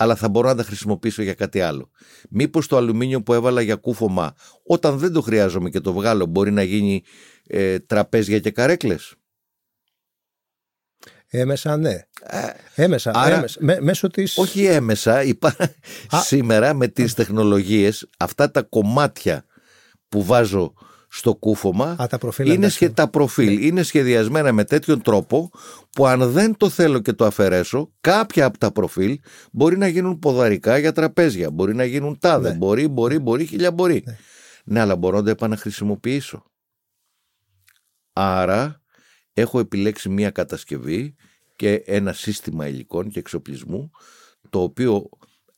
[0.00, 1.90] αλλά θα μπορώ να τα χρησιμοποιήσω για κάτι άλλο.
[2.30, 4.34] Μήπως το αλουμίνιο που έβαλα για κούφωμα,
[4.66, 7.02] όταν δεν το χρειάζομαι και το βγάλω, μπορεί να γίνει
[7.46, 9.14] ε, τραπέζια και καρέκλες;
[11.30, 11.92] Έμεσα, ναι.
[12.22, 13.60] Ε, έμεσα, άρα, έμεσα.
[13.80, 14.38] μέσω της...
[14.38, 15.56] Όχι έμεσα, υπά...
[16.10, 19.44] σήμερα με τις τεχνολογίες, αυτά τα κομμάτια
[20.08, 20.72] που βάζω
[21.08, 22.88] στο κούφωμα Α, τα προφίλ, είναι, σχε...
[22.88, 23.66] τα προφίλ ναι.
[23.66, 25.50] είναι σχεδιασμένα με τέτοιον τρόπο
[25.90, 29.20] που αν δεν το θέλω και το αφαιρέσω κάποια από τα προφίλ
[29.52, 32.56] μπορεί να γίνουν ποδαρικά για τραπέζια μπορεί να γίνουν τάδε, ναι.
[32.56, 34.18] μπορεί, μπορεί, μπορεί, χιλιά μπορεί ναι.
[34.64, 36.44] ναι αλλά μπορώ να το επαναχρησιμοποιήσω
[38.12, 38.82] άρα
[39.32, 41.14] έχω επιλέξει μία κατασκευή
[41.56, 43.90] και ένα σύστημα υλικών και εξοπλισμού
[44.50, 45.08] το οποίο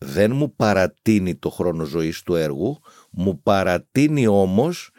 [0.05, 2.81] δεν μου παρατείνει το χρόνο ζωής του έργου,
[3.11, 4.91] μου παρατείνει όμως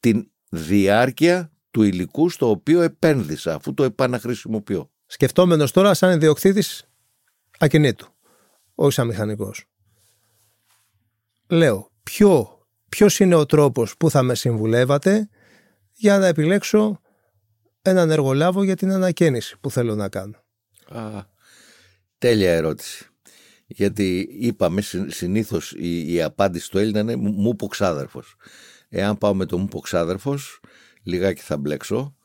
[0.00, 4.90] την διάρκεια του υλικού στο οποίο επένδυσα αφού το επαναχρησιμοποιώ.
[5.06, 6.88] Σκεφτόμενος τώρα σαν ιδιοκτήτης
[7.58, 8.14] ακινήτου,
[8.74, 9.64] όχι σαν μηχανικός.
[11.46, 15.28] Λέω, ποιο, ποιος είναι ο τρόπος που θα με συμβουλεύατε
[15.92, 17.00] για να επιλέξω
[17.82, 20.44] έναν εργολάβο για την ανακαίνιση που θέλω να κάνω;
[20.88, 21.24] Α,
[22.18, 23.06] τέλεια ερώτηση.
[23.66, 28.36] Γιατί είπαμε συνήθως η, η απάντηση του Έλληνα είναι μου πω ξάδερφος.
[28.88, 30.60] Εάν πάω με το μου ποξάδερφος,
[31.02, 32.16] λιγάκι θα μπλέξω.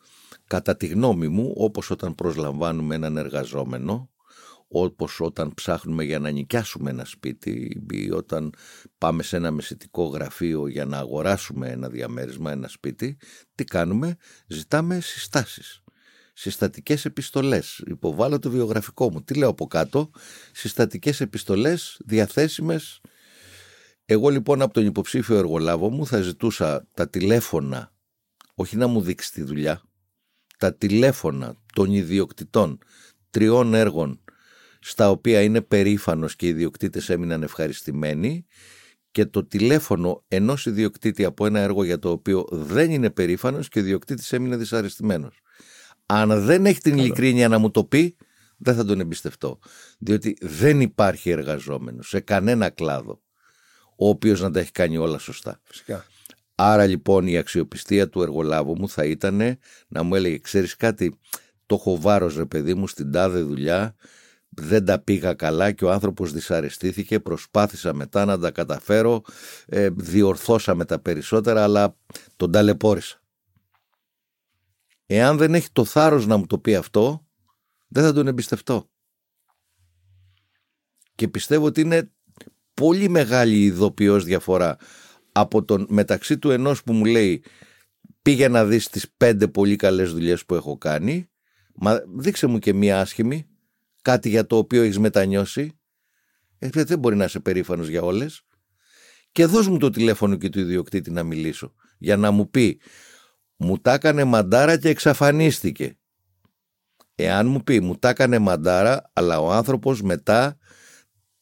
[0.47, 4.09] Κατά τη γνώμη μου, όπως όταν προσλαμβάνουμε έναν εργαζόμενο,
[4.67, 8.53] όπως όταν ψάχνουμε για να νοικιάσουμε ένα σπίτι ή όταν
[8.97, 13.17] πάμε σε ένα μεσητικό γραφείο για να αγοράσουμε ένα διαμέρισμα, ένα σπίτι,
[13.55, 14.15] τι κάνουμε,
[14.47, 15.83] ζητάμε συστάσεις.
[16.33, 17.83] Συστατικές επιστολές.
[17.85, 19.23] Υποβάλλω το βιογραφικό μου.
[19.23, 20.09] Τι λέω από κάτω;
[20.51, 23.01] Συστατικές επιστολές διαθέσιμες.
[24.05, 27.93] Εγώ λοιπόν από τον υποψήφιο εργολάβο μου θα ζητούσα τα τηλέφωνα,
[28.53, 29.81] όχι να μου δείξει τη δουλειά,
[30.57, 32.77] τα τηλέφωνα των ιδιοκτητών
[33.29, 34.23] τριών έργων
[34.79, 38.45] στα οποία είναι περήφανος και οι ιδιοκτήτες έμειναν ευχαριστημένοι
[39.11, 43.79] και το τηλέφωνο ενός ιδιοκτήτη από ένα έργο για το οποίο δεν είναι περήφανος και
[43.79, 45.41] ο ιδιοκτήτης έμεινε δυσαρεστημένος.
[46.05, 48.15] Αν δεν έχει την ειλικρίνεια να μου το πει,
[48.57, 49.59] δεν θα τον εμπιστευτώ.
[49.99, 53.21] Διότι δεν υπάρχει εργαζόμενος σε κανένα κλάδο
[53.95, 55.59] ο οποίος να τα έχει κάνει όλα σωστά.
[55.63, 56.05] Φυσικά.
[56.55, 61.19] Άρα λοιπόν η αξιοπιστία του εργολάβου μου θα ήταν να μου έλεγε ξέρεις κάτι
[61.65, 63.95] το έχω βάρος ρε παιδί μου στην τάδε δουλειά.
[64.49, 67.19] Δεν τα πήγα καλά και ο άνθρωπος δυσαρεστήθηκε.
[67.19, 69.21] Προσπάθησα μετά να τα καταφέρω.
[69.65, 71.95] Ε, διορθώσαμε τα περισσότερα αλλά
[72.35, 73.23] τον ταλαιπώρησα
[75.05, 77.25] εάν δεν έχει το θάρρος να μου το πει αυτό
[77.87, 78.89] δεν θα τον εμπιστευτώ.
[81.15, 82.11] Και πιστεύω ότι είναι
[82.73, 84.77] πολύ μεγάλη ειδοποιώς διαφορά
[85.31, 87.43] από τον, μεταξύ του ενός που μου λέει
[88.21, 91.29] πήγε να δεις τις πέντε πολύ καλές δουλειές που έχω κάνει
[91.75, 93.47] μα δείξε μου και μία άσχημη
[94.01, 95.77] κάτι για το οποίο έχεις μετανιώσει
[96.71, 98.41] ε, δεν μπορεί να είσαι περήφανος για όλες.
[99.31, 102.81] Και δώσ' μου το τηλέφωνο και του ιδιοκτήτη να μιλήσω για να μου πει
[103.55, 105.97] μου τα έκανε μαντάρα και εξαφανίστηκε
[107.15, 110.57] εάν μου πει μου τα έκανε μαντάρα αλλά ο άνθρωπος μετά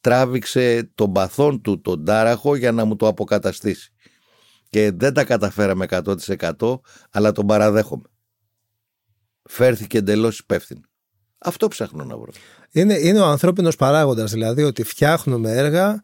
[0.01, 3.93] τράβηξε τον παθόν του τον τάραχο για να μου το αποκαταστήσει.
[4.69, 6.79] Και δεν τα καταφέραμε 100%
[7.11, 8.03] αλλά τον παραδέχομαι.
[9.49, 10.81] Φέρθηκε εντελώς υπεύθυνο.
[11.37, 12.31] Αυτό ψάχνω να βρω.
[12.71, 16.01] Είναι, είναι ο ανθρώπινος παράγοντας, δηλαδή ότι φτιάχνουμε έργα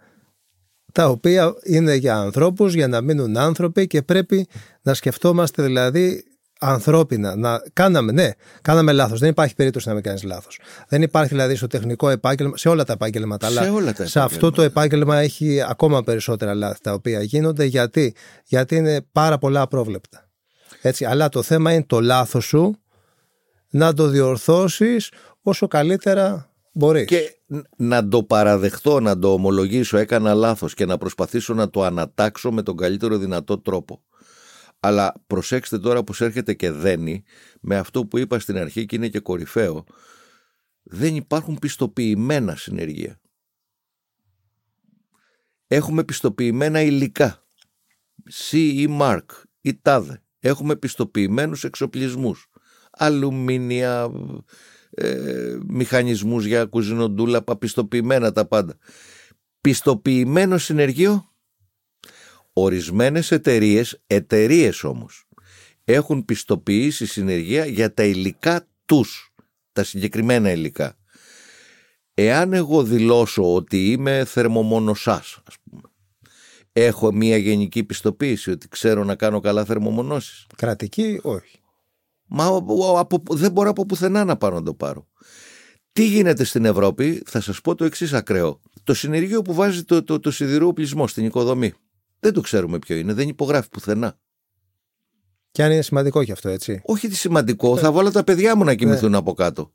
[0.91, 4.47] τα οποία είναι για ανθρώπους, για να μείνουν άνθρωποι και πρέπει
[4.81, 6.23] να σκεφτόμαστε δηλαδή
[6.59, 7.35] ανθρώπινα.
[7.35, 8.29] Να, κάναμε, ναι,
[8.61, 9.19] κάναμε λάθος.
[9.19, 10.59] Δεν υπάρχει περίπτωση να μην κάνεις λάθος.
[10.87, 14.19] Δεν υπάρχει δηλαδή στο τεχνικό επάγγελμα, σε όλα τα επάγγελματα, σε αλλά όλα τα σε
[14.19, 17.65] αυτό το επάγγελμα έχει ακόμα περισσότερα λάθη τα οποία γίνονται.
[17.65, 20.29] Γιατί, γιατί είναι πάρα πολλά απρόβλεπτα.
[20.81, 22.77] Έτσι, αλλά το θέμα είναι το λάθος σου
[23.69, 27.05] να το διορθώσεις όσο καλύτερα μπορείς.
[27.05, 27.37] Και
[27.77, 32.61] να το παραδεχτώ, να το ομολογήσω, έκανα λάθος και να προσπαθήσω να το ανατάξω με
[32.61, 34.01] τον καλύτερο δυνατό τρόπο.
[34.87, 37.23] Αλλά προσέξτε τώρα πως έρχεται και δένει
[37.61, 39.83] με αυτό που είπα στην αρχή και είναι και κορυφαίο.
[40.83, 43.19] Δεν υπάρχουν πιστοποιημένα συνεργεία.
[45.67, 47.45] Έχουμε πιστοποιημένα υλικά.
[48.31, 49.25] CE Mark
[49.61, 50.21] ή τάδε.
[50.39, 52.49] Έχουμε πιστοποιημένους εξοπλισμούς.
[52.91, 54.11] Αλουμίνια,
[54.89, 58.77] ε, μηχανισμούς για κουζινοντούλαπα, πιστοποιημένα τα πάντα.
[59.61, 61.31] Πιστοποιημένο συνεργείο
[62.59, 65.25] Ορισμένες εταιρείες, εταιρείες όμως,
[65.83, 69.33] έχουν πιστοποιήσει συνεργεία για τα υλικά τους,
[69.71, 70.97] τα συγκεκριμένα υλικά.
[72.13, 75.81] Εάν εγώ δηλώσω ότι είμαι θερμομονωσάς, ας πούμε,
[76.73, 80.47] έχω μια γενική πιστοποίηση ότι ξέρω να κάνω καλά θερμομονώσεις.
[80.55, 81.59] Κρατική, όχι.
[82.25, 82.45] Μα
[82.99, 85.07] από, δεν μπορώ από πουθενά να πάρω να το πάρω.
[85.91, 88.61] Τι γίνεται στην Ευρώπη, θα σας πω το εξής ακραίο.
[88.83, 91.73] Το συνεργείο που βάζει το, το, το σιδηρό πλεισμό στην οικοδομή.
[92.19, 94.19] Δεν το ξέρουμε ποιο είναι, δεν υπογράφει πουθενά.
[95.51, 96.81] Και αν είναι σημαντικό κι αυτό, έτσι.
[96.83, 99.73] Όχι τι σημαντικό, θα βάλω τα παιδιά μου να κοιμηθούν από κάτω.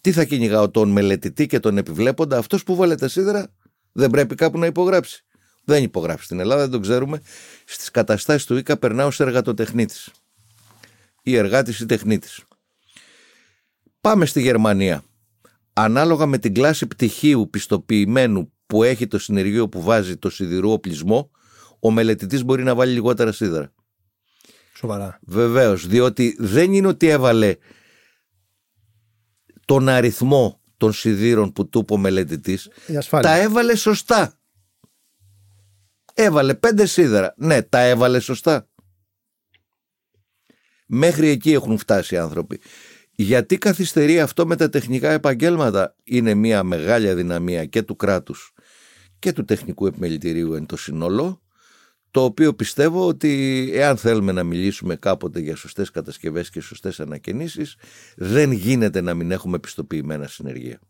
[0.00, 3.52] Τι θα κυνηγάω τον μελετητή και τον επιβλέποντα, αυτός που βάλε τα σίδερα
[3.92, 5.24] δεν πρέπει κάπου να υπογράψει.
[5.64, 7.20] Δεν υπογράφει στην Ελλάδα, δεν το ξέρουμε.
[7.64, 10.10] Στις καταστάσεις του ΙΚΑ περνάω σε εργατοτεχνίτης.
[11.22, 12.44] Ή εργάτης ή τεχνίτης.
[14.00, 15.04] Πάμε στη Γερμανία.
[15.72, 21.30] Ανάλογα με την κλάση πτυχίου πιστοποιημένου που έχει το συνεργείο που βάζει το σιδηρό οπλισμό,
[21.80, 23.72] ο μελετητής μπορεί να βάλει λιγότερα σίδερα.
[24.74, 25.18] Σοβαρά.
[25.22, 27.56] Βεβαίως, διότι δεν είναι ότι έβαλε
[29.64, 32.70] τον αριθμό των σιδήρων που του είπε ο μελετητής,
[33.08, 34.38] τα έβαλε σωστά.
[36.14, 37.34] Έβαλε πέντε σίδερα.
[37.36, 38.68] Ναι, τα έβαλε σωστά.
[40.86, 42.60] Μέχρι εκεί έχουν φτάσει οι άνθρωποι.
[43.12, 48.52] Γιατί καθυστερεί αυτό με τα τεχνικά επαγγέλματα; Είναι μια μεγάλη αδυναμία και του κράτους
[49.18, 51.40] και του τεχνικού επιμελητηρίου εν το σύνολο
[52.10, 57.76] το οποίο πιστεύω ότι εάν θέλουμε να μιλήσουμε κάποτε για σωστές κατασκευές και σωστές ανακαινήσεις
[58.16, 60.80] δεν γίνεται να μην έχουμε πιστοποιημένα συνεργεία.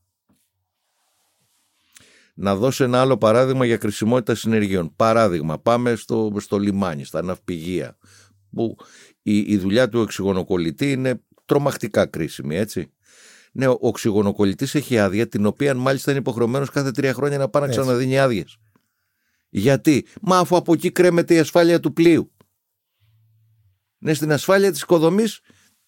[2.35, 4.93] Να δώσω ένα άλλο παράδειγμα για χρησιμότητα συνεργείων.
[4.97, 7.97] Παράδειγμα, πάμε στο, στο λιμάνι, στα ναυπηγεία,
[8.51, 8.77] που
[9.23, 12.91] η, η δουλειά του εξυγονοκολλητή είναι τρομακτικά κρίσιμη, έτσι.
[13.53, 17.63] Ναι, ο οξυγονοκολλητής έχει άδεια, την οποία μάλιστα είναι υποχρεωμένος κάθε τρία χρόνια να πάει
[17.63, 17.81] να Έτσι.
[17.81, 18.59] ξαναδίνει άδειες.
[19.57, 22.33] Γιατί, μα αφού από εκεί κρέμεται η ασφάλεια του πλοίου.
[23.99, 25.41] Ναι, στην ασφάλεια της οικοδομής,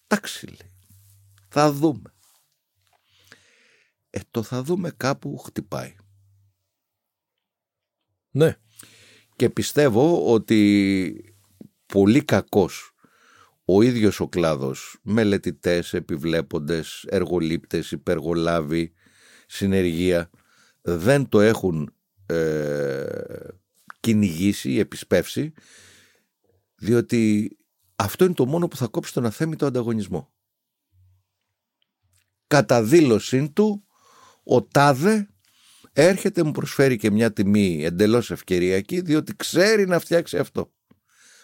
[0.07, 0.71] εντάξει λέει.
[1.47, 2.13] Θα δούμε.
[4.09, 5.95] Ε, το θα δούμε κάπου χτυπάει.
[8.31, 8.57] Ναι.
[9.35, 11.35] Και πιστεύω ότι
[11.85, 12.95] πολύ κακός
[13.65, 18.93] ο ίδιος ο κλάδος, μελετητές, επιβλέποντες, εργολήπτες, υπεργολάβοι,
[19.47, 20.29] συνεργεία,
[20.81, 21.93] δεν το έχουν
[22.25, 23.57] ε,
[23.99, 25.53] κυνηγήσει, επισπεύσει,
[26.75, 27.51] διότι
[27.95, 30.31] αυτό είναι το μόνο που θα κόψει τον αθέμητο ανταγωνισμό.
[32.47, 33.83] Κατά δήλωσή του,
[34.43, 35.29] ο Τάδε
[35.93, 40.71] έρχεται μου προσφέρει και μια τιμή εντελώς ευκαιριακή διότι ξέρει να φτιάξει αυτό.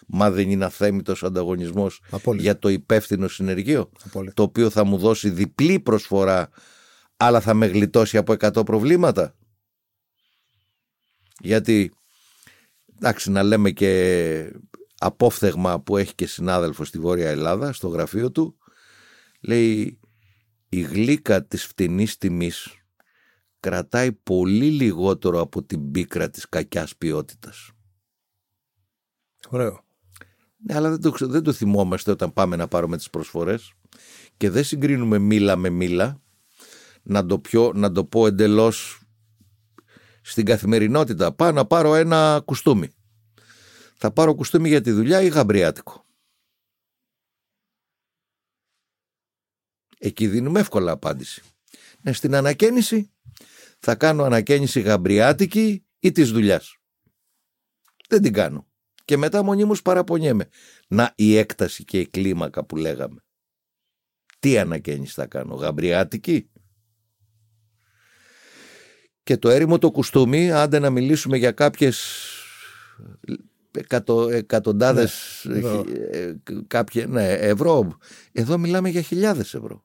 [0.06, 2.42] Μα δεν είναι αθέμητος ανταγωνισμός Απόλυτα.
[2.42, 4.32] για το υπεύθυνο συνεργείο Απόλυτα.
[4.34, 6.50] το οποίο θα μου δώσει διπλή προσφορά
[7.16, 9.36] αλλά θα με γλιτώσει από 100 προβλήματα.
[11.38, 11.92] Γιατί
[12.96, 14.52] εντάξει να λέμε και
[14.98, 18.58] απόφθεγμα που έχει και συνάδελφο στη Βόρεια Ελλάδα στο γραφείο του
[19.40, 20.00] λέει
[20.68, 22.76] η γλύκα της φτηνής τιμής
[23.60, 27.70] κρατάει πολύ λιγότερο από την πίκρα της κακιάς ποιότητας.
[29.48, 29.84] Ωραίο.
[30.56, 33.72] Ναι, αλλά δεν το, ξε- δεν το θυμόμαστε όταν πάμε να πάρουμε τις προσφορές
[34.36, 36.20] και δεν συγκρίνουμε μήλα με μήλα
[37.02, 39.00] να το, πιο, να το πω εντελώς
[40.28, 41.32] στην καθημερινότητα.
[41.32, 42.90] Πάω να πάρω ένα κουστούμι.
[43.96, 46.04] Θα πάρω κουστούμι για τη δουλειά ή γαμπριάτικο.
[49.98, 51.42] Εκεί δίνουμε εύκολα απάντηση.
[52.00, 53.10] Ναι, στην ανακαίνιση
[53.78, 56.76] θα κάνω ανακαίνιση γαμπριάτικη ή της δουλειάς.
[58.08, 58.66] Δεν την κάνω.
[59.04, 60.48] Και μετά μονίμως παραπονιέμαι.
[60.88, 63.24] Να η έκταση και η κλίμακα που λέγαμε.
[64.38, 66.50] Τι ανακαίνιση θα κάνω, γαμπριάτικη;
[69.26, 72.24] Και το έρημο το κουστούμι, άντε να μιλήσουμε για κάποιες
[73.70, 75.84] εκατο, εκατοντάδες Ναι, ευρώ.
[76.10, 76.34] ε,
[76.66, 77.96] κάποια, ναι, ευρώ.
[78.32, 79.82] Εδώ μιλάμε για χιλιάδες ευρώ.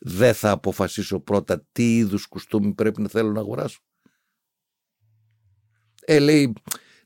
[0.00, 3.80] Δεν θα αποφασίσω πρώτα τι είδους κουστούμι πρέπει να θέλω να αγοράσω.
[6.04, 6.52] Ε, λέει,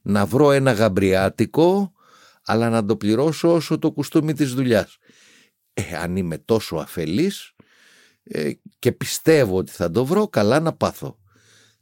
[0.02, 1.92] να βρω ένα γαμπριάτικο,
[2.44, 4.96] αλλά να το πληρώσω όσο το κουστούμι της δουλειάς.
[5.72, 7.53] Ε, αν είμαι τόσο αφελής
[8.24, 11.18] ε, και πιστεύω ότι θα το βρω, καλά να πάθω.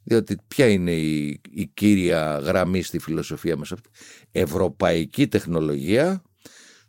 [0.03, 3.89] Διότι ποια είναι η, η κύρια γραμμή στη φιλοσοφία μας αυτή.
[4.31, 6.23] Ευρωπαϊκή τεχνολογία,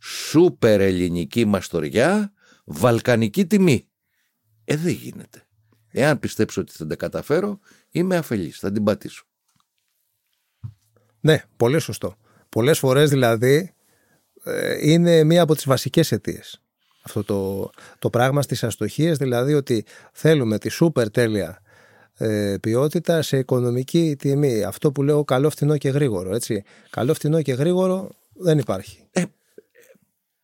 [0.01, 2.33] σούπερ ελληνική μαστοριά,
[2.65, 3.89] βαλκανική τιμή.
[4.65, 5.47] Ε, δεν γίνεται.
[5.91, 7.59] Εάν πιστέψω ότι θα τα καταφέρω,
[7.91, 9.25] είμαι αφελής, θα την πατήσω.
[11.21, 12.17] Ναι, πολύ σωστό.
[12.49, 13.75] Πολλές φορές δηλαδή
[14.45, 16.64] ε, είναι μία από τις βασικές αιτίες
[17.05, 21.63] αυτό το, το πράγμα στις αστοχίες, δηλαδή ότι θέλουμε τη σούπερ τέλεια
[22.17, 24.63] ε, ποιότητα σε οικονομική τιμή.
[24.63, 26.35] Αυτό που λέω καλό, φθηνό και γρήγορο.
[26.35, 26.63] Έτσι.
[26.91, 28.99] Καλό, φθηνό και γρήγορο δεν υπάρχει.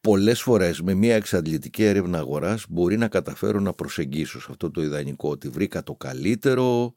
[0.01, 4.83] πολλές φορές με μια εξαντλητική έρευνα αγοράς μπορεί να καταφέρω να προσεγγίσω σε αυτό το
[4.83, 6.95] ιδανικό ότι βρήκα το καλύτερο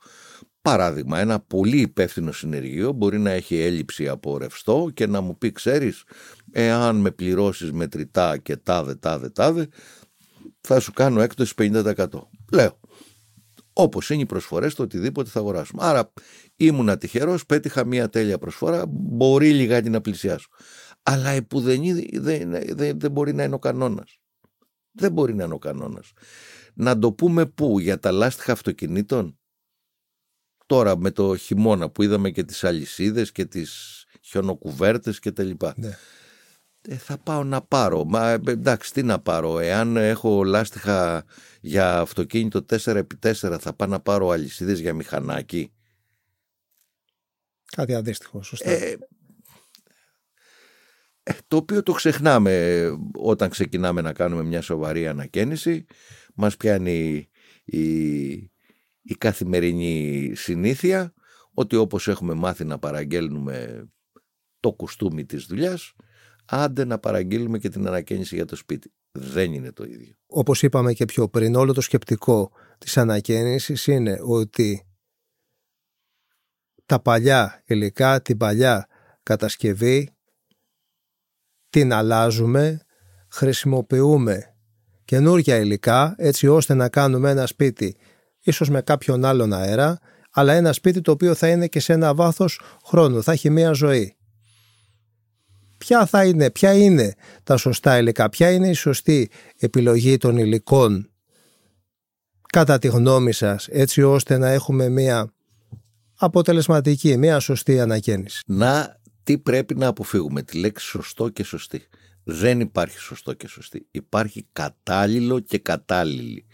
[0.63, 5.51] παράδειγμα ένα πολύ υπεύθυνο συνεργείο μπορεί να έχει έλλειψη από ρευστό και να μου πει
[5.51, 6.03] ξέρεις
[6.51, 9.67] εάν με πληρώσεις μετρητά και τάδε τάδε τάδε
[10.61, 12.07] θα σου κάνω έκπτωση 50%
[12.51, 12.79] λέω
[13.73, 16.13] όπως είναι οι προσφορές στο οτιδήποτε θα αγοράσουμε άρα
[16.55, 20.47] ήμουνα τυχερός πέτυχα μια τέλεια προσφορά μπορεί λιγάκι να πλησιάσω
[21.03, 24.19] αλλά επουδενή δεν, δεν, δεν μπορεί να είναι ο κανόνας.
[24.91, 26.11] Δεν μπορεί να είναι ο κανόνας.
[26.73, 29.39] Να το πούμε πού, για τα λάστιχα αυτοκινήτων;
[30.73, 35.73] Τώρα με το χειμώνα που είδαμε και τις αλυσίδες και τις χιονοκουβέρτες και τα λοιπά.
[35.77, 35.97] Ναι.
[36.81, 38.05] Ε, θα πάω να πάρω.
[38.05, 39.59] Μα ε, εντάξει, τι να πάρω.
[39.59, 41.25] Εάν έχω λάστιχα
[41.61, 45.73] για αυτοκίνητο 4x4 θα πάω να πάρω αλυσίδες για μηχανάκι.
[47.75, 48.69] Κάτι αντίστοιχο, σωστά.
[48.69, 48.97] Ε,
[51.23, 55.85] ε, το οποίο το ξεχνάμε ε, όταν ξεκινάμε να κάνουμε μια σοβαρή ανακαίνιση.
[56.33, 57.29] Μας πιάνει
[57.63, 58.52] η,
[59.03, 61.13] η καθημερινή συνήθεια
[61.53, 63.87] ότι όπως έχουμε μάθει να παραγγέλνουμε
[64.59, 65.93] το κουστούμι της δουλειάς,
[66.45, 68.93] άντε να παραγγείλουμε και την ανακαίνιση για το σπίτι.
[69.11, 70.15] Δεν είναι το ίδιο.
[70.25, 74.87] Όπως είπαμε και πιο πριν, όλο το σκεπτικό της ανακαίνησης είναι ότι
[76.85, 78.87] τα παλιά υλικά, την παλιά
[79.23, 80.15] κατασκευή
[81.69, 82.81] την αλλάζουμε,
[83.29, 84.55] χρησιμοποιούμε
[85.05, 87.97] καινούργια υλικά έτσι ώστε να κάνουμε ένα σπίτι
[88.43, 89.99] ίσως με κάποιον άλλον αέρα
[90.33, 93.71] αλλά ένα σπίτι το οποίο θα είναι και σε ένα βάθος χρόνου, θα έχει μία
[93.71, 94.15] ζωή.
[95.77, 97.13] Ποια θα είναι, ποια είναι
[97.43, 101.07] τα σωστά υλικά, ποια είναι η σωστή επιλογή των υλικών;
[102.49, 105.33] Κατά τη γνώμη σας έτσι ώστε να έχουμε μια
[106.15, 108.41] αποτελεσματική, μια σωστή ανακαίνιση.
[108.45, 111.87] Να τι πρέπει να αποφύγουμε, τη λέξη σωστό και σωστή.
[112.23, 113.87] Δεν υπάρχει σωστό και σωστή.
[113.91, 116.45] Υπάρχει κατάλληλο και κατάλληλη.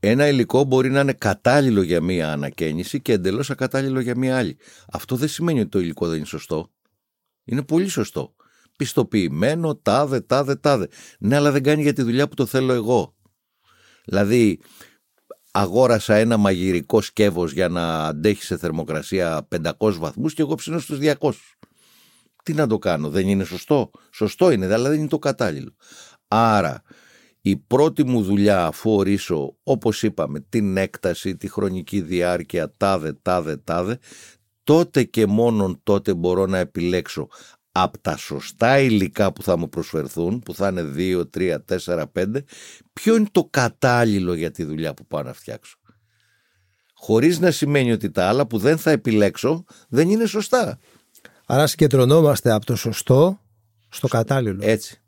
[0.00, 4.58] Ένα υλικό μπορεί να είναι κατάλληλο για μία ανακαίνιση και εντελώς ακατάλληλο για μία άλλη.
[4.92, 6.70] Αυτό δεν σημαίνει ότι το υλικό δεν είναι σωστό.
[7.44, 8.34] Είναι πολύ σωστό.
[8.76, 10.88] Πιστοποιημένο, τάδε, τάδε, τάδε.
[11.18, 13.14] Ναι, αλλά δεν κάνει για τη δουλειά που το θέλω εγώ.
[14.04, 14.60] Δηλαδή,
[15.52, 20.98] αγόρασα ένα μαγειρικό σκεύος για να αντέχει σε θερμοκρασία 500 βαθμούς και εγώ ψήνω στους
[21.00, 21.30] 200.
[22.42, 25.74] Τι να το κάνω, δεν είναι σωστό; Σωστό είναι, αλλά δεν είναι το κατάλληλο.
[26.28, 26.82] Άρα,
[27.40, 33.56] η πρώτη μου δουλειά αφού ορίσω, όπως είπαμε, την έκταση, τη χρονική διάρκεια, τάδε, τάδε,
[33.56, 33.98] τάδε,
[34.64, 37.28] τότε και μόνον τότε μπορώ να επιλέξω
[37.72, 42.26] από τα σωστά υλικά που θα μου προσφερθούν, που θα είναι 2, 3, 4, 5,
[42.92, 45.76] ποιο είναι το κατάλληλο για τη δουλειά που πάω να φτιάξω.
[46.94, 50.78] Χωρίς να σημαίνει ότι τα άλλα που δεν θα επιλέξω δεν είναι σωστά.
[51.46, 53.40] Άρα συγκεντρωνόμαστε από το σωστό
[53.88, 54.60] στο κατάλληλο.
[54.62, 55.02] Έτσι.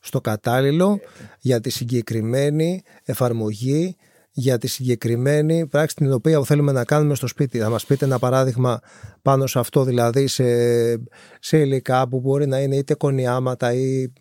[0.00, 1.00] Στο κατάλληλο
[1.38, 3.96] για τη συγκεκριμένη εφαρμογή
[4.32, 7.58] για τη συγκεκριμένη πράξη την οποία θέλουμε να κάνουμε στο σπίτι.
[7.58, 8.80] Θα μας πείτε ένα παράδειγμα
[9.22, 10.44] πάνω σε αυτό, δηλαδή σε,
[11.40, 14.12] σε υλικά που μπορεί να είναι είτε κονιάματα ή...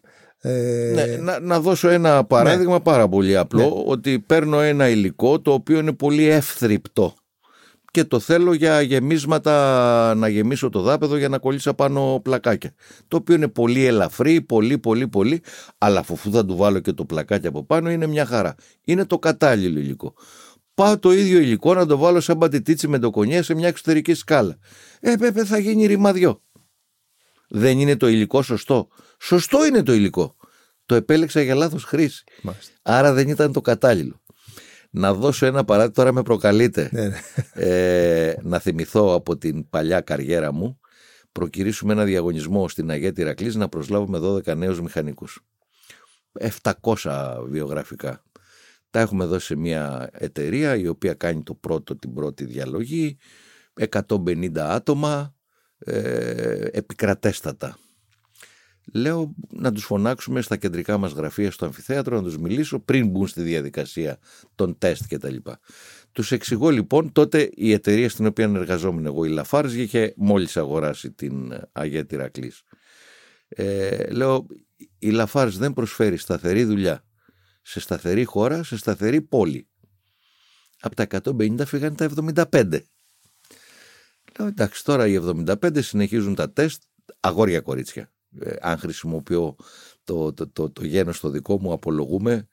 [0.41, 0.91] Ε...
[0.93, 2.79] Ναι, να, να δώσω ένα παράδειγμα ναι.
[2.79, 3.83] πάρα πολύ απλό, ναι.
[3.85, 7.13] ότι παίρνω ένα υλικό το οποίο είναι πολύ εύθρυπτο
[7.91, 12.73] και το θέλω για γεμίσματα να γεμίσω το δάπεδο για να κολλήσω πάνω πλακάκια.
[13.07, 15.41] Το οποίο είναι πολύ ελαφρύ, πολύ πολύ πολύ,
[15.77, 18.55] αλλά αφού θα του βάλω και το πλακάκι από πάνω είναι μια χαρά.
[18.83, 20.13] Είναι το κατάλληλο υλικό.
[20.73, 24.13] Πάω το ίδιο υλικό να το βάλω σαν πατητίτσι με το κονιέ σε μια εξωτερική
[24.13, 24.57] σκάλα.
[24.99, 26.41] Ε, πέπε, θα γίνει ρημαδιό.
[27.49, 28.87] Δεν είναι το υλικό σωστό.
[29.19, 30.35] Σωστό είναι το υλικό.
[30.85, 32.23] Το επέλεξα για λάθος χρήση.
[32.81, 34.21] Άρα δεν ήταν το κατάλληλο.
[34.89, 37.17] Να δώσω ένα παράδειγμα, τώρα με προκαλείτε, ναι, ναι.
[37.53, 40.79] ε, να θυμηθώ από την παλιά καριέρα μου,
[41.31, 45.41] προκυρήσουμε ένα διαγωνισμό στην Αγέτη Ρακλής να προσλάβουμε 12 νέους μηχανικούς.
[46.61, 48.23] 700 βιογραφικά.
[48.89, 53.17] Τα έχουμε δώσει σε μια εταιρεία η οποία κάνει το πρώτο, την πρώτη διαλογή,
[53.73, 55.35] 150 άτομα,
[55.79, 57.77] ε, επικρατέστατα.
[58.93, 63.27] Λέω να τους φωνάξουμε στα κεντρικά μας γραφεία στο αμφιθέατρο, να τους μιλήσω πριν μπουν
[63.27, 64.19] στη διαδικασία
[64.55, 65.59] των τεστ και τα λοιπά.
[66.11, 71.11] Τους εξηγώ λοιπόν, τότε η εταιρεία στην οποία εργαζόμουν εγώ, η Λαφάρς, είχε μόλις αγοράσει
[71.11, 72.63] την Αγέτη Ρακλής.
[73.47, 74.45] Ε, λέω,
[74.99, 77.03] η Λαφάρς δεν προσφέρει σταθερή δουλειά
[77.61, 79.67] σε σταθερή χώρα, σε σταθερή πόλη.
[80.79, 82.09] Από τα 150 φύγανε τα
[82.51, 82.79] 75.
[84.39, 86.83] Λέω, εντάξει, τώρα οι 75 συνεχίζουν τα τεστ,
[87.19, 88.11] αγόρια κορίτσια.
[88.39, 89.55] Ε, αν χρησιμοποιώ
[90.03, 92.47] το, το, το, το γένος το δικό μου απολογούμε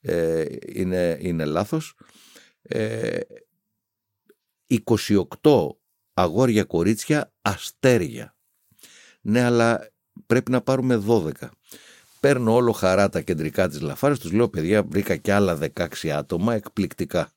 [0.00, 1.94] ε, είναι, είναι λάθος.
[2.62, 3.20] Ε,
[5.42, 5.66] 28
[6.14, 8.36] αγόρια κορίτσια αστέρια.
[9.20, 9.92] Ναι αλλά
[10.26, 11.30] πρέπει να πάρουμε 12
[12.20, 16.54] παίρνω όλο χαρά τα κεντρικά της Λαφάρης τους λέω παιδιά βρήκα και άλλα 16 άτομα
[16.54, 17.32] εκπληκτικά.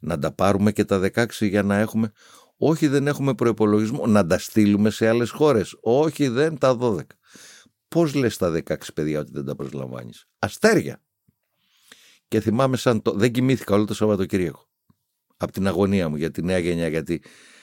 [0.00, 2.12] Να τα πάρουμε και τα 16 για να έχουμε
[2.56, 5.76] όχι δεν έχουμε προπολογισμό να τα στείλουμε σε άλλες χώρες.
[5.80, 7.00] Όχι δεν τα 12
[7.88, 11.02] Πώς λες τα 16 παιδιά ότι δεν τα προσλαμβάνεις; Αστέρια.
[12.28, 13.12] Και θυμάμαι σαν το.
[13.12, 14.68] Δεν κοιμήθηκα όλο το Σαββατοκύριακο.
[15.36, 16.88] Από την αγωνία μου για τη νέα γενιά.
[16.88, 17.22] Γιατί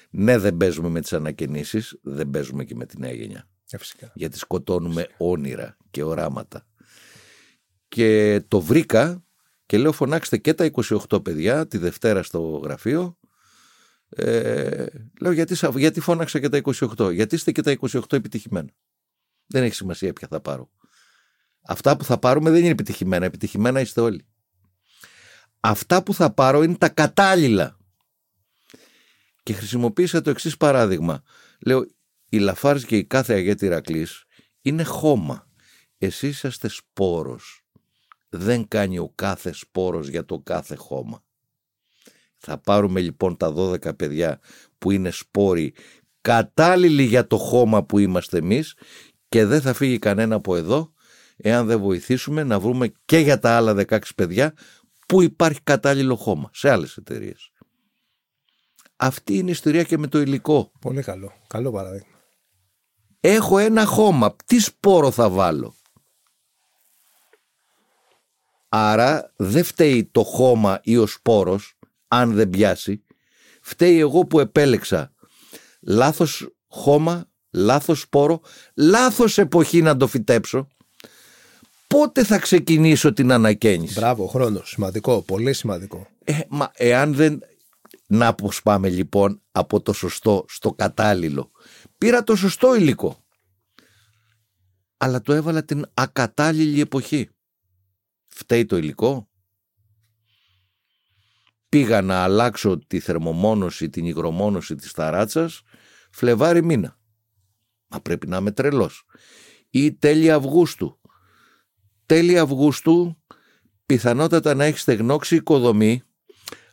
[0.10, 3.48] ναι, δεν παίζουμε με τις ανακαινήσεις, δεν παίζουμε και με τη νέα γενιά.
[3.70, 4.12] Ε, φυσικά.
[4.16, 6.68] Γιατί σκοτώνουμε όνειρα και οράματα.
[7.88, 9.24] Και το βρήκα
[9.66, 10.72] και λέω φωνάξτε και τα
[11.10, 13.18] 28 παιδιά τη Δευτέρα στο γραφείο.
[14.10, 14.86] Ε,
[15.22, 16.62] λέω γιατί, γιατί φώναξα και τα
[16.98, 17.14] 28.
[17.14, 18.70] Γιατί είστε και τα 28 επιτυχημένα;
[19.54, 20.70] Δεν έχει σημασία ποια θα πάρω.
[21.62, 23.26] Αυτά που θα πάρουμε δεν είναι επιτυχημένα.
[23.26, 24.26] Επιτυχημένα είστε όλοι.
[25.60, 27.78] Αυτά που θα πάρω είναι τα κατάλληλα.
[29.44, 31.24] Και χρησιμοποίησα το εξής παράδειγμα.
[31.66, 31.86] Λέω,
[32.30, 34.24] η Λαφάρς και η κάθε αγέτη Ηρακλής
[34.62, 35.48] είναι χώμα.
[35.98, 37.66] Εσείς είσαστε σπόρος.
[38.30, 41.24] Δεν κάνει ο κάθε σπόρος για το κάθε χώμα.
[42.38, 44.40] Θα πάρουμε λοιπόν τα 12 παιδιά
[44.78, 45.74] που είναι σπόροι
[46.24, 48.76] κατάλληλοι για το χώμα που είμαστε εμείς
[49.34, 50.94] και δεν θα φύγει κανένα από εδώ
[51.38, 54.54] εάν δεν βοηθήσουμε να βρούμε και για τα άλλα 16 παιδιά
[55.08, 57.52] που υπάρχει κατάλληλο χώμα σε άλλες εταιρείες.
[58.96, 60.72] Αυτή είναι η ιστορία και με το υλικό.
[60.80, 61.34] Πολύ καλό.
[61.48, 62.08] Καλό παράδειγμα.
[63.20, 64.36] Έχω ένα χώμα.
[64.46, 65.76] Τι σπόρο θα βάλω;
[68.70, 71.78] Άρα δεν φταίει το χώμα ή ο σπόρος
[72.08, 73.04] αν δεν πιάσει.
[73.62, 75.14] Φταίει εγώ που επέλεξα
[75.82, 78.42] λάθος χώμα, λάθος σπόρο,
[78.76, 80.68] λάθος εποχή να το φυτέψω.
[81.88, 84.70] πότε θα ξεκινήσω την ανακαίνιση; Μπράβο, χρόνος.
[84.70, 86.08] Σημαντικό, πολύ σημαντικό.
[86.24, 87.40] Ε, μα εάν δεν.
[88.08, 91.52] Να πώς πάμε λοιπόν από το σωστό στο κατάλληλο.
[91.98, 93.24] Πήρα το σωστό υλικό.
[94.98, 97.30] Αλλά το έβαλα την ακατάλληλη εποχή.
[98.28, 99.28] Φταίει το υλικό.
[101.70, 105.62] Πήγα να αλλάξω τη θερμομόνωση, την υγρομόνωση της ταράτσας
[106.12, 106.98] Φλεβάρι μήνα.
[107.94, 109.06] Μα πρέπει να είμαι τρελός.
[109.70, 111.00] Ή τέλη Αυγούστου.
[112.06, 113.18] Τέλη Αυγούστου
[113.86, 116.02] πιθανότατα να έχεις στεγνώξει οικοδομή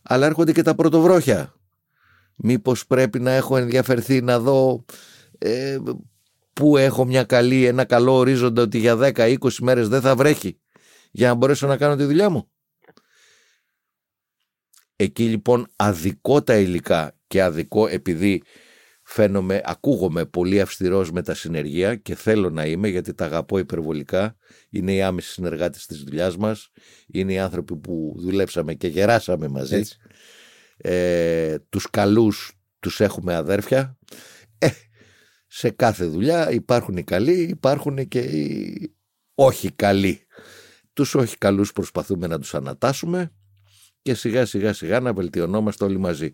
[0.02, 1.54] αλλά έρχονται και τα πρωτοβρόχια.
[2.36, 4.84] Μήπως πρέπει να έχω ενδιαφερθεί να δω
[5.38, 5.78] ε,
[6.52, 10.60] που έχω μια καλή, ένα καλό ορίζοντα ότι για 10-20 μέρες δεν θα βρέχει
[11.10, 12.50] για να μπορέσω να κάνω τη δουλειά μου.
[14.96, 18.42] Εκεί λοιπόν αδικό τα υλικά και αδικό επειδή
[19.12, 24.36] φαίνομαι, ακούγομαι πολύ αυστηρός με τα συνεργεία και θέλω να είμαι γιατί τα αγαπώ υπερβολικά.
[24.70, 26.68] Είναι οι άμεσοι συνεργάτες της δουλειάς μας,
[27.06, 29.82] είναι οι άνθρωποι που δουλέψαμε και γεράσαμε μαζί.
[30.76, 33.98] Ε, τους καλούς τους έχουμε αδέρφια.
[34.58, 34.68] Ε,
[35.46, 38.94] σε κάθε δουλειά υπάρχουν οι καλοί, υπάρχουν και οι
[39.34, 40.26] όχι καλοί.
[40.92, 43.32] Τους όχι καλούς προσπαθούμε να τους ανατάσσουμε
[44.02, 46.30] και σιγά σιγά σιγά να βελτιωνόμαστε όλοι μαζί.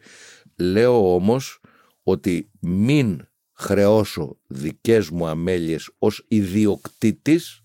[0.57, 1.61] Λέω όμως
[2.09, 7.63] ότι μην χρεώσω δικές μου αμέλειες ως ιδιοκτήτης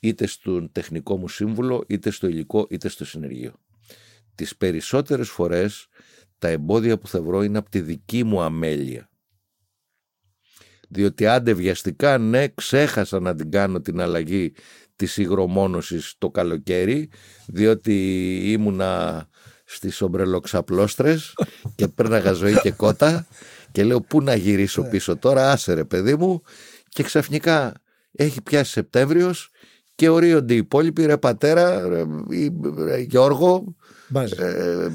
[0.00, 3.54] είτε στον τεχνικό μου σύμβουλο, είτε στο υλικό, είτε στο συνεργείο.
[4.34, 5.86] Τις περισσότερες φορές
[6.38, 9.10] τα εμπόδια που θα βρω είναι από τη δική μου αμέλεια.
[10.88, 14.52] Διότι άντε βιαστικά, ναι, ξέχασα να την κάνω την αλλαγή
[14.96, 17.10] της υγρομόνωσης το καλοκαίρι,
[17.46, 17.94] διότι
[18.52, 19.28] ήμουνα
[19.74, 21.34] στις ομπρελοξαπλώστρες
[21.74, 23.26] και πέρναγα ζωή και κότα
[23.72, 26.42] και λέω πού να γυρίσω πίσω τώρα, άσε ρε παιδί μου
[26.88, 27.72] και ξαφνικά
[28.12, 29.50] έχει πιάσει Σεπτέμβριος
[29.94, 32.04] και ορίονται οι υπόλοιποι ρε πατέρα, ρε,
[32.98, 33.74] Γιώργο
[34.38, 34.88] ε,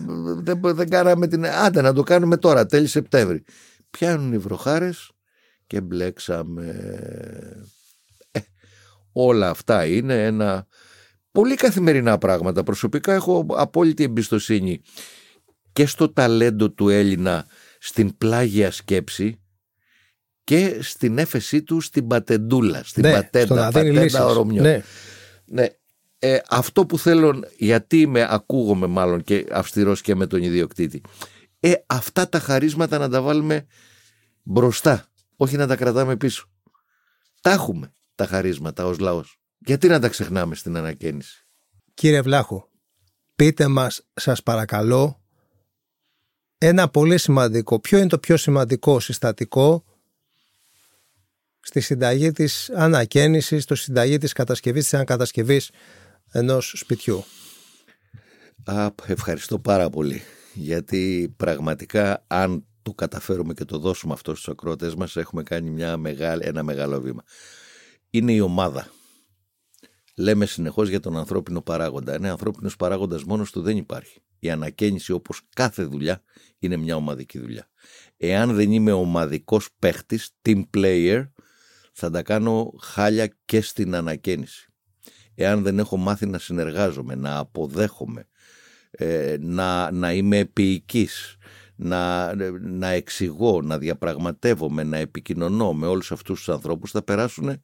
[0.43, 3.43] δεν, δεν κάναμε την άντε να το κάνουμε τώρα τέλη Σεπτέμβρη
[3.89, 5.11] πιάνουν οι βροχάρες
[5.67, 6.65] και μπλέξαμε.
[8.31, 8.39] Ε,
[9.11, 10.67] όλα αυτά είναι ένα
[11.37, 12.63] πολύ καθημερινά πράγματα.
[12.63, 14.81] Προσωπικά έχω απόλυτη εμπιστοσύνη
[15.73, 17.45] και στο ταλέντο του Έλληνα
[17.79, 19.39] στην πλάγια σκέψη
[20.43, 24.61] και στην έφεσή του στην πατεντούλα, στην ναι, πατέντα, πατέντα ορομιό.
[24.61, 24.81] Ναι.
[25.45, 25.67] ναι.
[26.19, 31.01] Ε, αυτό που θέλω, γιατί με ακούγομαι μάλλον και αυστηρός και με τον ιδιοκτήτη,
[31.59, 33.65] ε, αυτά τα χαρίσματα να τα βάλουμε
[34.43, 36.49] μπροστά, όχι να τα κρατάμε πίσω.
[37.41, 39.36] Τα έχουμε τα χαρίσματα ως λαός.
[39.67, 41.45] Γιατί να τα ξεχνάμε στην ανακαίνιση;
[41.93, 42.69] Κύριε Βλάχο,
[43.35, 45.21] πείτε μας σας παρακαλώ
[46.57, 49.83] ένα πολύ σημαντικό, ποιο είναι το πιο σημαντικό συστατικό
[51.59, 55.71] στη συνταγή της ανακαίνησης, στο συνταγή της κατασκευής, της ανακατασκευής
[56.31, 57.23] ενός σπιτιού;
[58.63, 60.21] Α, ευχαριστώ πάρα πολύ
[60.53, 65.97] γιατί πραγματικά αν το καταφέρουμε και το δώσουμε αυτό στους ακρότες μας έχουμε κάνει μια
[65.97, 67.23] μεγάλη, ένα μεγάλο βήμα.
[68.09, 68.91] Είναι η ομάδα
[70.17, 72.13] λέμε συνεχώς για τον ανθρώπινο παράγοντα.
[72.13, 74.19] Ένα ανθρώπινος παράγοντας μόνος του δεν υπάρχει.
[74.39, 76.21] Η ανακαίνιση, όπως κάθε δουλειά,
[76.59, 77.69] είναι μια ομαδική δουλειά.
[78.17, 81.29] Εάν δεν είμαι ομαδικός παίχτης, team player,
[81.93, 84.71] θα τα κάνω χάλια και στην ανακαίνιση.
[85.35, 88.27] Εάν δεν έχω μάθει να συνεργάζομαι, να αποδέχομαι,
[88.91, 91.35] ε, να, να είμαι επίοικης,
[91.75, 97.61] να, να εξηγώ, να διαπραγματεύομαι, να επικοινωνώ με όλους αυτούς τους ανθρώπους, θα περάσουν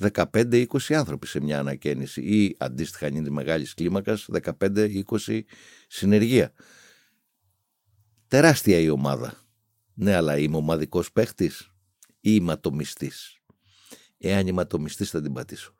[0.00, 0.64] 15-20
[0.94, 4.28] άνθρωποι σε μια ανακαίνιση ή αντίστοιχα αν είναι μεγάλης κλίμακας
[4.58, 5.40] 15-20
[5.88, 6.52] συνεργεία.
[8.28, 9.42] Τεράστια η ομάδα.
[9.94, 11.70] Ναι, αλλά είμαι ομαδικός παίχτης
[12.20, 13.38] ή είμαι ατομιστής;
[14.18, 15.76] Εάν είμαι ατομιστής θα την πατήσω.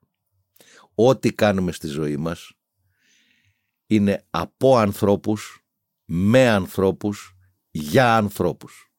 [0.94, 2.52] Ό,τι κάνουμε στη ζωή μας
[3.86, 5.64] είναι από ανθρώπους,
[6.04, 7.36] με ανθρώπους,
[7.70, 8.92] για ανθρώπους.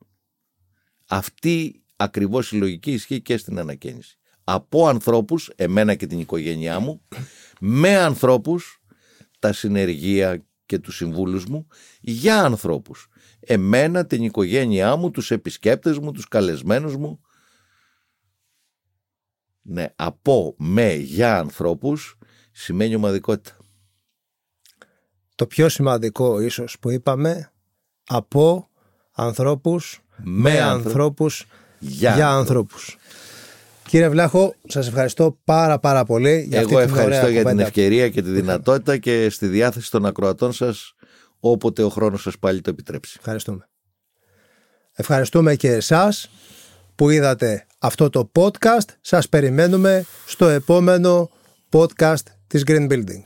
[1.07, 7.01] Αυτή ακριβώς η λογική ισχύει και στην ανακαίνιση από ανθρώπους, εμένα και την οικογένειά μου,
[7.59, 8.81] με ανθρώπους,
[9.39, 11.67] τα συνεργεία και τους συμβούλους μου,
[12.01, 13.07] για ανθρώπους.
[13.39, 17.19] Εμένα, την οικογένειά μου, τους επισκέπτες μου, τους καλεσμένους μου.
[19.61, 22.17] Ναι, από, με, για ανθρώπους
[22.51, 23.57] σημαίνει ομαδικότητα.
[25.35, 27.51] Το πιο σημαντικό ίσως που είπαμε,
[28.05, 28.69] από
[29.11, 31.45] ανθρώπους, με, ανθρώπους,
[31.79, 32.97] για, για ανθρώπους.
[33.95, 38.09] Κύριε Βλάχο, σας ευχαριστώ πάρα πάρα πολύ για Εγώ αυτή την ευχαριστώ για την ευκαιρία
[38.09, 40.93] και τη δυνατότητα και στη διάθεση των ακροατών σας
[41.39, 43.15] όποτε ο χρόνος σας πάλι το επιτρέψει.
[43.17, 43.69] Ευχαριστούμε.
[44.91, 46.29] Ευχαριστούμε και εσάς
[46.95, 48.87] που είδατε αυτό το podcast.
[49.01, 51.29] Σας περιμένουμε στο επόμενο
[51.71, 53.21] podcast της Green Building.